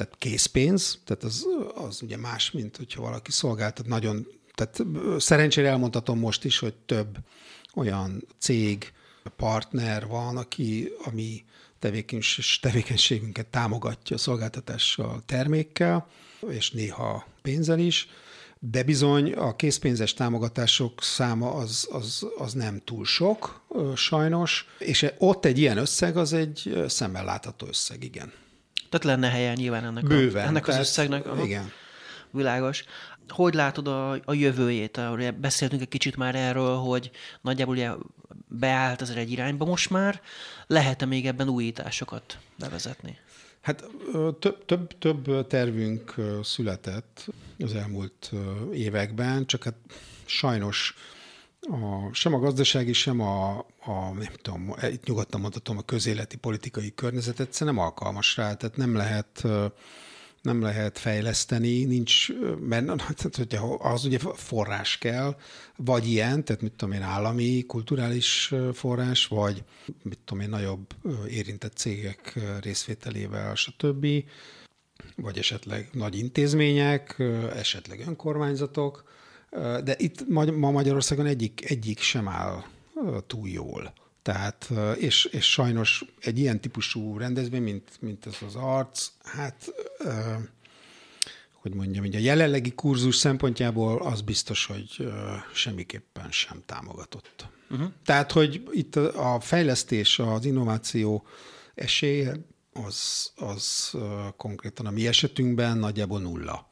tehát 0.00 0.18
készpénz, 0.18 0.98
tehát 1.04 1.22
az, 1.22 1.46
az 1.74 2.02
ugye 2.02 2.16
más, 2.16 2.50
mint 2.50 2.76
hogyha 2.76 3.02
valaki 3.02 3.30
szolgáltat 3.30 3.86
nagyon, 3.86 4.26
tehát 4.54 4.82
szerencsére 5.18 5.68
elmondhatom 5.68 6.18
most 6.18 6.44
is, 6.44 6.58
hogy 6.58 6.74
több 6.74 7.18
olyan 7.74 8.26
cég, 8.38 8.92
partner 9.36 10.06
van, 10.06 10.36
aki, 10.36 10.92
ami 11.04 11.44
tevékenységünket 12.60 13.46
támogatja 13.46 14.18
szolgáltatással, 14.18 15.22
termékkel, 15.26 16.06
és 16.48 16.70
néha 16.70 17.26
pénzzel 17.42 17.78
is, 17.78 18.08
de 18.58 18.82
bizony 18.82 19.32
a 19.32 19.56
készpénzes 19.56 20.14
támogatások 20.14 21.02
száma 21.02 21.54
az, 21.54 21.88
az, 21.90 22.26
az 22.38 22.52
nem 22.52 22.80
túl 22.84 23.04
sok, 23.04 23.64
sajnos, 23.94 24.66
és 24.78 25.06
ott 25.18 25.44
egy 25.44 25.58
ilyen 25.58 25.76
összeg 25.76 26.16
az 26.16 26.32
egy 26.32 26.84
szemmel 26.88 27.24
látható 27.24 27.66
összeg, 27.66 28.04
igen. 28.04 28.32
Tehát 28.90 29.06
lenne 29.06 29.28
helye 29.28 29.54
nyilván 29.54 29.84
ennek, 29.84 30.04
Bőven, 30.04 30.44
a, 30.44 30.48
ennek 30.48 30.68
az 30.68 30.76
összegnek. 30.76 31.26
Aha. 31.26 31.44
Igen. 31.44 31.72
Világos. 32.30 32.84
Hogy 33.28 33.54
látod 33.54 33.88
a, 33.88 34.10
a 34.10 34.32
jövőjét? 34.32 35.00
Beszéltünk 35.40 35.82
egy 35.82 35.88
kicsit 35.88 36.16
már 36.16 36.34
erről, 36.34 36.76
hogy 36.76 37.10
nagyjából 37.40 37.74
ugye 37.74 37.90
beállt 38.48 39.00
az 39.00 39.10
egy 39.10 39.30
irányba 39.30 39.64
most 39.64 39.90
már. 39.90 40.20
Lehet-e 40.66 41.04
még 41.04 41.26
ebben 41.26 41.48
újításokat 41.48 42.38
bevezetni? 42.58 43.18
Hát 43.60 43.84
több, 44.38 44.64
több, 44.64 44.98
több 44.98 45.46
tervünk 45.46 46.14
született 46.42 47.26
az 47.58 47.74
elmúlt 47.74 48.30
években, 48.72 49.46
csak 49.46 49.64
hát 49.64 49.74
sajnos 50.24 50.94
a, 51.60 52.12
sem 52.12 52.34
a 52.34 52.38
gazdasági, 52.38 52.92
sem 52.92 53.20
a, 53.20 53.58
a, 53.80 54.12
nem 54.18 54.32
tudom, 54.42 54.74
itt 54.90 55.04
nyugodtan 55.04 55.40
mondhatom, 55.40 55.78
a 55.78 55.82
közéleti 55.82 56.36
politikai 56.36 56.94
környezet 56.94 57.40
egyszerűen 57.40 57.74
nem 57.74 57.84
alkalmas 57.84 58.36
rá, 58.36 58.54
tehát 58.54 58.76
nem 58.76 58.94
lehet 58.94 59.46
nem 60.42 60.62
lehet 60.62 60.98
fejleszteni, 60.98 61.84
nincs, 61.84 62.28
mert 62.60 62.86
tehát, 62.86 63.36
hogyha 63.36 63.74
az 63.74 64.04
ugye 64.04 64.18
forrás 64.34 64.98
kell, 64.98 65.36
vagy 65.76 66.08
ilyen, 66.08 66.44
tehát 66.44 66.62
mit 66.62 66.72
tudom 66.72 66.94
én, 66.94 67.02
állami, 67.02 67.64
kulturális 67.66 68.54
forrás, 68.72 69.26
vagy 69.26 69.64
mit 70.02 70.18
tudom 70.24 70.42
én, 70.42 70.48
nagyobb 70.48 70.86
érintett 71.28 71.76
cégek 71.76 72.38
részvételével, 72.60 73.54
stb., 73.54 74.06
vagy 75.16 75.38
esetleg 75.38 75.88
nagy 75.92 76.18
intézmények, 76.18 77.22
esetleg 77.54 78.00
önkormányzatok, 78.06 79.04
de 79.84 79.94
itt 79.96 80.28
ma 80.28 80.70
Magyarországon 80.70 81.26
egyik, 81.26 81.70
egyik 81.70 82.00
sem 82.00 82.28
áll 82.28 82.64
túl 83.26 83.48
jól. 83.48 83.92
Tehát, 84.22 84.70
és, 84.96 85.24
és 85.24 85.50
sajnos 85.50 86.04
egy 86.20 86.38
ilyen 86.38 86.60
típusú 86.60 87.18
rendezvény, 87.18 87.62
mint, 87.62 87.90
mint 88.00 88.26
ez 88.26 88.36
az 88.46 88.54
arc, 88.54 89.08
hát, 89.22 89.72
hogy 91.52 91.74
mondjam, 91.74 92.04
így 92.04 92.14
a 92.14 92.18
jelenlegi 92.18 92.72
kurzus 92.74 93.16
szempontjából 93.16 94.02
az 94.02 94.20
biztos, 94.20 94.66
hogy 94.66 95.12
semmiképpen 95.54 96.30
sem 96.30 96.62
támogatott. 96.66 97.48
Uh-huh. 97.70 97.90
Tehát, 98.04 98.32
hogy 98.32 98.68
itt 98.70 98.96
a 98.96 99.40
fejlesztés, 99.40 100.18
az 100.18 100.44
innováció 100.44 101.26
esélye, 101.74 102.36
az, 102.72 103.30
az 103.36 103.92
konkrétan 104.36 104.86
a 104.86 104.90
mi 104.90 105.06
esetünkben 105.06 105.78
nagyjából 105.78 106.20
nulla. 106.20 106.69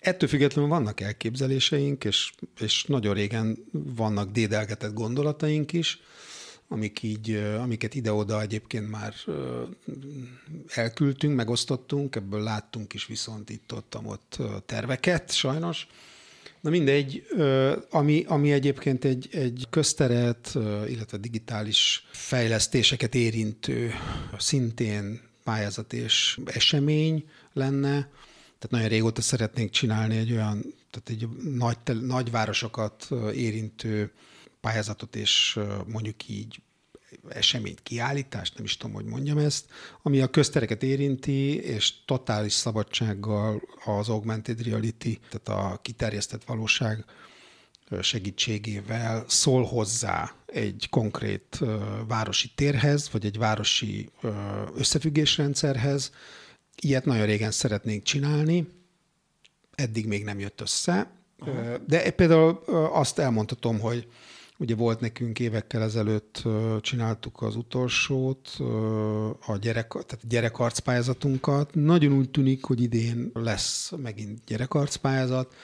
Ettől 0.00 0.28
függetlenül 0.28 0.70
vannak 0.70 1.00
elképzeléseink, 1.00 2.04
és, 2.04 2.32
és 2.60 2.84
nagyon 2.84 3.14
régen 3.14 3.58
vannak 3.72 4.30
dédelgetett 4.30 4.94
gondolataink 4.94 5.72
is, 5.72 6.00
amik 6.68 7.02
így, 7.02 7.34
amiket 7.58 7.94
ide-oda 7.94 8.40
egyébként 8.40 8.90
már 8.90 9.14
elküldtünk, 10.66 11.36
megosztottunk, 11.36 12.16
ebből 12.16 12.42
láttunk 12.42 12.94
is 12.94 13.06
viszont 13.06 13.50
itt-ott 13.50 13.96
ott 14.04 14.38
terveket, 14.66 15.32
sajnos. 15.32 15.86
Na 16.60 16.70
mindegy, 16.70 17.26
ami, 17.90 18.24
ami 18.28 18.52
egyébként 18.52 19.04
egy, 19.04 19.28
egy 19.32 19.66
közteret, 19.70 20.52
illetve 20.88 21.16
digitális 21.16 22.06
fejlesztéseket 22.10 23.14
érintő 23.14 23.92
szintén 24.38 25.20
pályázat 25.44 25.92
és 25.92 26.38
esemény 26.44 27.24
lenne, 27.52 28.08
tehát 28.60 28.70
nagyon 28.70 28.88
régóta 28.88 29.22
szeretnénk 29.22 29.70
csinálni 29.70 30.16
egy 30.16 30.32
olyan, 30.32 30.74
tehát 30.90 31.08
egy 31.08 31.28
nagy, 31.54 31.76
nagyvárosokat 32.00 33.08
érintő 33.34 34.12
pályázatot 34.60 35.16
és 35.16 35.58
mondjuk 35.86 36.28
így 36.28 36.62
eseményt, 37.28 37.82
kiállítást, 37.82 38.54
nem 38.56 38.64
is 38.64 38.76
tudom, 38.76 38.94
hogy 38.94 39.04
mondjam 39.04 39.38
ezt, 39.38 39.66
ami 40.02 40.20
a 40.20 40.30
köztereket 40.30 40.82
érinti, 40.82 41.56
és 41.56 42.04
totális 42.04 42.52
szabadsággal 42.52 43.62
az 43.84 44.08
augmented 44.08 44.62
reality, 44.62 45.18
tehát 45.30 45.62
a 45.62 45.78
kiterjesztett 45.82 46.44
valóság 46.44 47.04
segítségével 48.00 49.24
szól 49.28 49.64
hozzá 49.64 50.34
egy 50.46 50.86
konkrét 50.90 51.60
városi 52.08 52.50
térhez, 52.54 53.10
vagy 53.10 53.24
egy 53.24 53.38
városi 53.38 54.08
összefüggésrendszerhez, 54.74 56.12
Ilyet 56.82 57.04
nagyon 57.04 57.26
régen 57.26 57.50
szeretnénk 57.50 58.02
csinálni, 58.02 58.68
eddig 59.74 60.06
még 60.06 60.24
nem 60.24 60.38
jött 60.38 60.60
össze. 60.60 61.10
Aha. 61.38 61.78
De 61.86 62.10
például 62.10 62.48
azt 62.92 63.18
elmondhatom, 63.18 63.80
hogy 63.80 64.06
ugye 64.58 64.74
volt 64.74 65.00
nekünk 65.00 65.38
évekkel 65.38 65.82
ezelőtt 65.82 66.42
csináltuk 66.80 67.42
az 67.42 67.56
utolsót, 67.56 68.48
a 69.46 69.56
gyerek, 69.60 69.88
tehát 69.88 70.28
gyerekarcpályázatunkat. 70.28 71.74
Nagyon 71.74 72.12
úgy 72.12 72.30
tűnik, 72.30 72.64
hogy 72.64 72.80
idén 72.82 73.30
lesz 73.34 73.92
megint 73.96 74.40
gyerekarcpályázat 74.46 75.54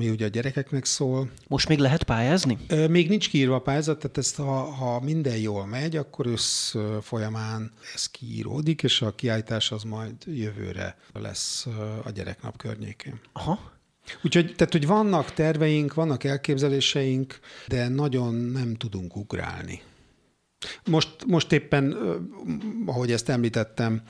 mi 0.00 0.10
ugye 0.10 0.24
a 0.24 0.28
gyerekeknek 0.28 0.84
szól. 0.84 1.30
Most 1.48 1.68
még 1.68 1.78
lehet 1.78 2.02
pályázni? 2.02 2.58
Még 2.88 3.08
nincs 3.08 3.28
kiírva 3.28 3.54
a 3.54 3.60
pályázat, 3.60 3.98
tehát 3.98 4.18
ezt, 4.18 4.36
ha, 4.36 4.60
ha 4.60 5.00
minden 5.00 5.36
jól 5.36 5.66
megy, 5.66 5.96
akkor 5.96 6.26
össz 6.26 6.74
folyamán 7.00 7.72
ez 7.94 8.06
kiíródik, 8.06 8.82
és 8.82 9.02
a 9.02 9.14
kiállítás 9.14 9.72
az 9.72 9.82
majd 9.82 10.14
jövőre 10.26 10.96
lesz 11.12 11.66
a 12.04 12.10
gyereknap 12.10 12.56
környékén. 12.56 13.20
Aha. 13.32 13.72
Úgyhogy 14.22 14.54
tehát, 14.56 14.72
hogy 14.72 14.86
vannak 14.86 15.32
terveink, 15.32 15.94
vannak 15.94 16.24
elképzeléseink, 16.24 17.38
de 17.68 17.88
nagyon 17.88 18.34
nem 18.34 18.74
tudunk 18.74 19.16
ugrálni. 19.16 19.82
Most, 20.84 21.24
most 21.26 21.52
éppen, 21.52 21.96
ahogy 22.86 23.12
ezt 23.12 23.28
említettem, 23.28 24.02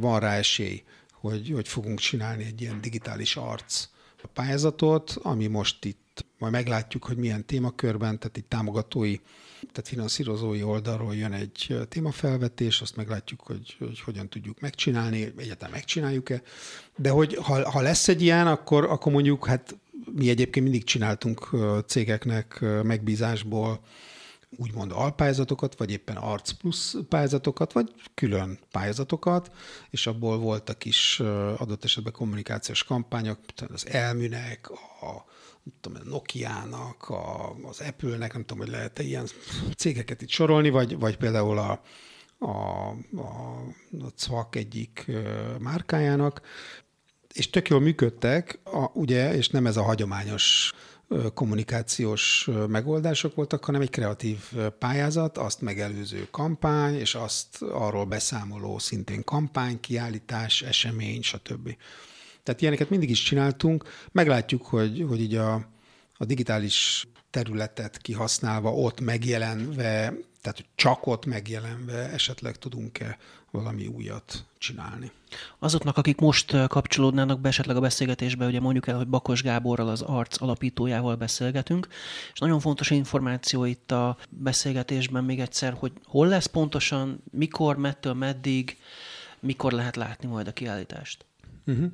van 0.00 0.20
rá 0.20 0.34
esély, 0.34 0.82
hogy, 1.12 1.50
hogy 1.54 1.68
fogunk 1.68 1.98
csinálni 1.98 2.44
egy 2.44 2.60
ilyen 2.60 2.80
digitális 2.80 3.36
arc 3.36 3.88
a 4.22 4.26
pályázatot, 4.26 5.18
ami 5.22 5.46
most 5.46 5.84
itt 5.84 6.24
majd 6.38 6.52
meglátjuk, 6.52 7.04
hogy 7.04 7.16
milyen 7.16 7.46
témakörben, 7.46 8.18
tehát 8.18 8.36
itt 8.36 8.48
támogatói, 8.48 9.16
tehát 9.72 9.88
finanszírozói 9.88 10.62
oldalról 10.62 11.14
jön 11.14 11.32
egy 11.32 11.76
témafelvetés, 11.88 12.80
azt 12.80 12.96
meglátjuk, 12.96 13.40
hogy, 13.40 13.76
hogy 13.78 14.00
hogyan 14.00 14.28
tudjuk 14.28 14.60
megcsinálni, 14.60 15.32
egyáltalán 15.36 15.72
megcsináljuk-e. 15.72 16.42
De 16.96 17.10
hogy 17.10 17.34
ha, 17.34 17.70
ha 17.70 17.80
lesz 17.80 18.08
egy 18.08 18.22
ilyen, 18.22 18.46
akkor, 18.46 18.84
akkor 18.84 19.12
mondjuk, 19.12 19.46
hát 19.46 19.76
mi 20.12 20.28
egyébként 20.28 20.64
mindig 20.64 20.84
csináltunk 20.84 21.50
cégeknek 21.86 22.64
megbízásból 22.82 23.80
úgymond 24.56 24.92
alpályázatokat, 24.92 25.78
vagy 25.78 25.90
éppen 25.90 26.16
Arc 26.16 26.50
Plus 26.50 26.96
pályázatokat, 27.08 27.72
vagy 27.72 27.92
külön 28.14 28.58
pályázatokat, 28.70 29.50
és 29.90 30.06
abból 30.06 30.38
voltak 30.38 30.84
is 30.84 31.20
adott 31.56 31.84
esetben 31.84 32.12
kommunikációs 32.12 32.84
kampányok, 32.84 33.38
az 33.72 33.86
Elműnek, 33.86 34.70
a 35.00 35.24
tudom, 35.80 35.98
a 36.04 36.08
Nokia-nak, 36.08 37.08
a, 37.08 37.54
az 37.62 37.80
Apple-nek, 37.80 38.32
nem 38.32 38.44
tudom, 38.44 38.58
hogy 38.64 38.72
lehet-e 38.72 39.02
ilyen 39.02 39.26
cégeket 39.76 40.22
itt 40.22 40.28
sorolni, 40.28 40.70
vagy, 40.70 40.98
vagy 40.98 41.16
például 41.16 41.58
a, 41.58 41.82
a, 42.38 42.50
a, 43.16 43.56
a 44.00 44.08
CVAK 44.16 44.56
egyik 44.56 45.10
márkájának, 45.58 46.40
és 47.32 47.50
tök 47.50 47.68
jól 47.68 47.80
működtek, 47.80 48.58
a, 48.64 48.90
ugye, 48.92 49.34
és 49.34 49.48
nem 49.48 49.66
ez 49.66 49.76
a 49.76 49.82
hagyományos 49.82 50.72
kommunikációs 51.34 52.48
megoldások 52.68 53.34
voltak, 53.34 53.64
hanem 53.64 53.80
egy 53.80 53.90
kreatív 53.90 54.38
pályázat, 54.78 55.38
azt 55.38 55.60
megelőző 55.60 56.28
kampány, 56.30 56.94
és 56.94 57.14
azt 57.14 57.62
arról 57.62 58.04
beszámoló 58.04 58.78
szintén 58.78 59.24
kampány, 59.24 59.80
kiállítás, 59.80 60.62
esemény, 60.62 61.22
stb. 61.22 61.76
Tehát 62.42 62.60
ilyeneket 62.60 62.90
mindig 62.90 63.10
is 63.10 63.22
csináltunk. 63.22 63.84
Meglátjuk, 64.12 64.66
hogy, 64.66 65.04
hogy 65.08 65.20
így 65.20 65.34
a, 65.34 65.54
a 66.16 66.24
digitális 66.24 67.06
területet 67.30 67.98
kihasználva, 67.98 68.72
ott 68.72 69.00
megjelenve, 69.00 70.14
tehát 70.46 70.64
csak 70.74 71.06
ott 71.06 71.24
megjelenve 71.24 72.10
esetleg 72.10 72.56
tudunk-e 72.56 73.18
valami 73.50 73.86
újat 73.86 74.44
csinálni. 74.58 75.10
Azoknak, 75.58 75.96
akik 75.96 76.18
most 76.18 76.66
kapcsolódnának 76.66 77.40
be 77.40 77.48
esetleg 77.48 77.76
a 77.76 77.80
beszélgetésbe, 77.80 78.46
ugye 78.46 78.60
mondjuk 78.60 78.86
el, 78.86 78.96
hogy 78.96 79.06
Bakos 79.06 79.42
Gáborral, 79.42 79.88
az 79.88 80.02
ARC 80.02 80.40
alapítójával 80.40 81.16
beszélgetünk, 81.16 81.88
és 82.32 82.38
nagyon 82.38 82.60
fontos 82.60 82.90
információ 82.90 83.64
itt 83.64 83.90
a 83.90 84.16
beszélgetésben 84.28 85.24
még 85.24 85.40
egyszer, 85.40 85.72
hogy 85.72 85.92
hol 86.04 86.26
lesz 86.26 86.46
pontosan, 86.46 87.22
mikor, 87.30 87.76
mettől, 87.76 88.14
meddig, 88.14 88.78
mikor 89.40 89.72
lehet 89.72 89.96
látni 89.96 90.28
majd 90.28 90.46
a 90.46 90.52
kiállítást. 90.52 91.24
Uh-huh. 91.66 91.92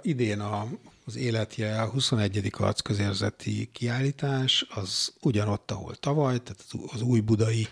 Idén 0.00 0.40
a, 0.40 0.66
az 1.04 1.16
életjel 1.16 1.86
21. 1.86 2.50
arcközérzeti 2.58 3.68
kiállítás 3.72 4.66
az 4.74 5.12
ugyanott, 5.20 5.70
ahol 5.70 5.94
tavaly, 5.94 6.38
tehát 6.42 6.64
az 6.92 7.02
új 7.02 7.20
budai 7.20 7.68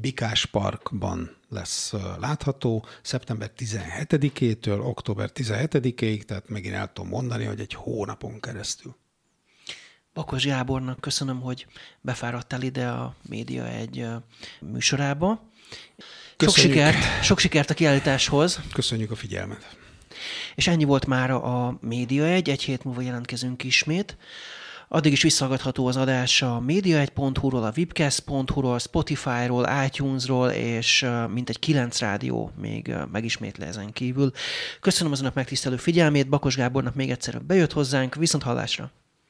Bikás 0.00 0.46
Parkban 0.46 1.36
lesz 1.48 1.92
látható 2.18 2.86
szeptember 3.02 3.50
17-től 3.58 4.86
október 4.86 5.30
17-ig, 5.34 6.22
tehát 6.22 6.48
megint 6.48 6.74
el 6.74 6.92
tudom 6.92 7.10
mondani, 7.10 7.44
hogy 7.44 7.60
egy 7.60 7.72
hónapon 7.72 8.40
keresztül. 8.40 8.96
Bakos 10.14 10.44
Gábornak 10.44 11.00
köszönöm, 11.00 11.40
hogy 11.40 11.66
befáradtál 12.00 12.62
ide 12.62 12.88
a 12.88 13.14
Média 13.28 13.68
egy 13.68 14.06
műsorába. 14.60 15.50
Köszönjük. 16.36 16.74
Sok 16.74 16.92
sikert, 16.92 17.24
sok 17.24 17.38
sikert 17.38 17.70
a 17.70 17.74
kiállításhoz. 17.74 18.60
Köszönjük 18.72 19.10
a 19.10 19.16
figyelmet. 19.16 19.76
És 20.54 20.66
ennyi 20.66 20.84
volt 20.84 21.06
már 21.06 21.30
a 21.30 21.78
Média 21.80 22.24
1, 22.24 22.50
egy 22.50 22.62
hét 22.62 22.84
múlva 22.84 23.00
jelentkezünk 23.00 23.64
ismét. 23.64 24.16
Addig 24.88 25.12
is 25.12 25.22
visszagadható 25.22 25.86
az 25.86 25.96
adás 25.96 26.42
a 26.42 26.62
média1.hu-ról, 26.66 27.64
a 27.64 27.72
webcast.hu-ról, 27.76 28.78
Spotify-ról, 28.78 29.68
iTunes-ról, 29.84 30.48
és 30.50 31.06
mintegy 31.32 31.58
kilenc 31.58 32.00
rádió 32.00 32.50
még 32.60 32.94
megismétle 33.12 33.66
ezen 33.66 33.92
kívül. 33.92 34.30
Köszönöm 34.80 35.12
az 35.12 35.20
önök 35.20 35.34
megtisztelő 35.34 35.76
figyelmét, 35.76 36.28
Bakos 36.28 36.56
Gábornak 36.56 36.94
még 36.94 37.10
egyszer 37.10 37.42
bejött 37.42 37.72
hozzánk, 37.72 38.14
viszont 38.14 38.42
hallásra! 38.42 38.90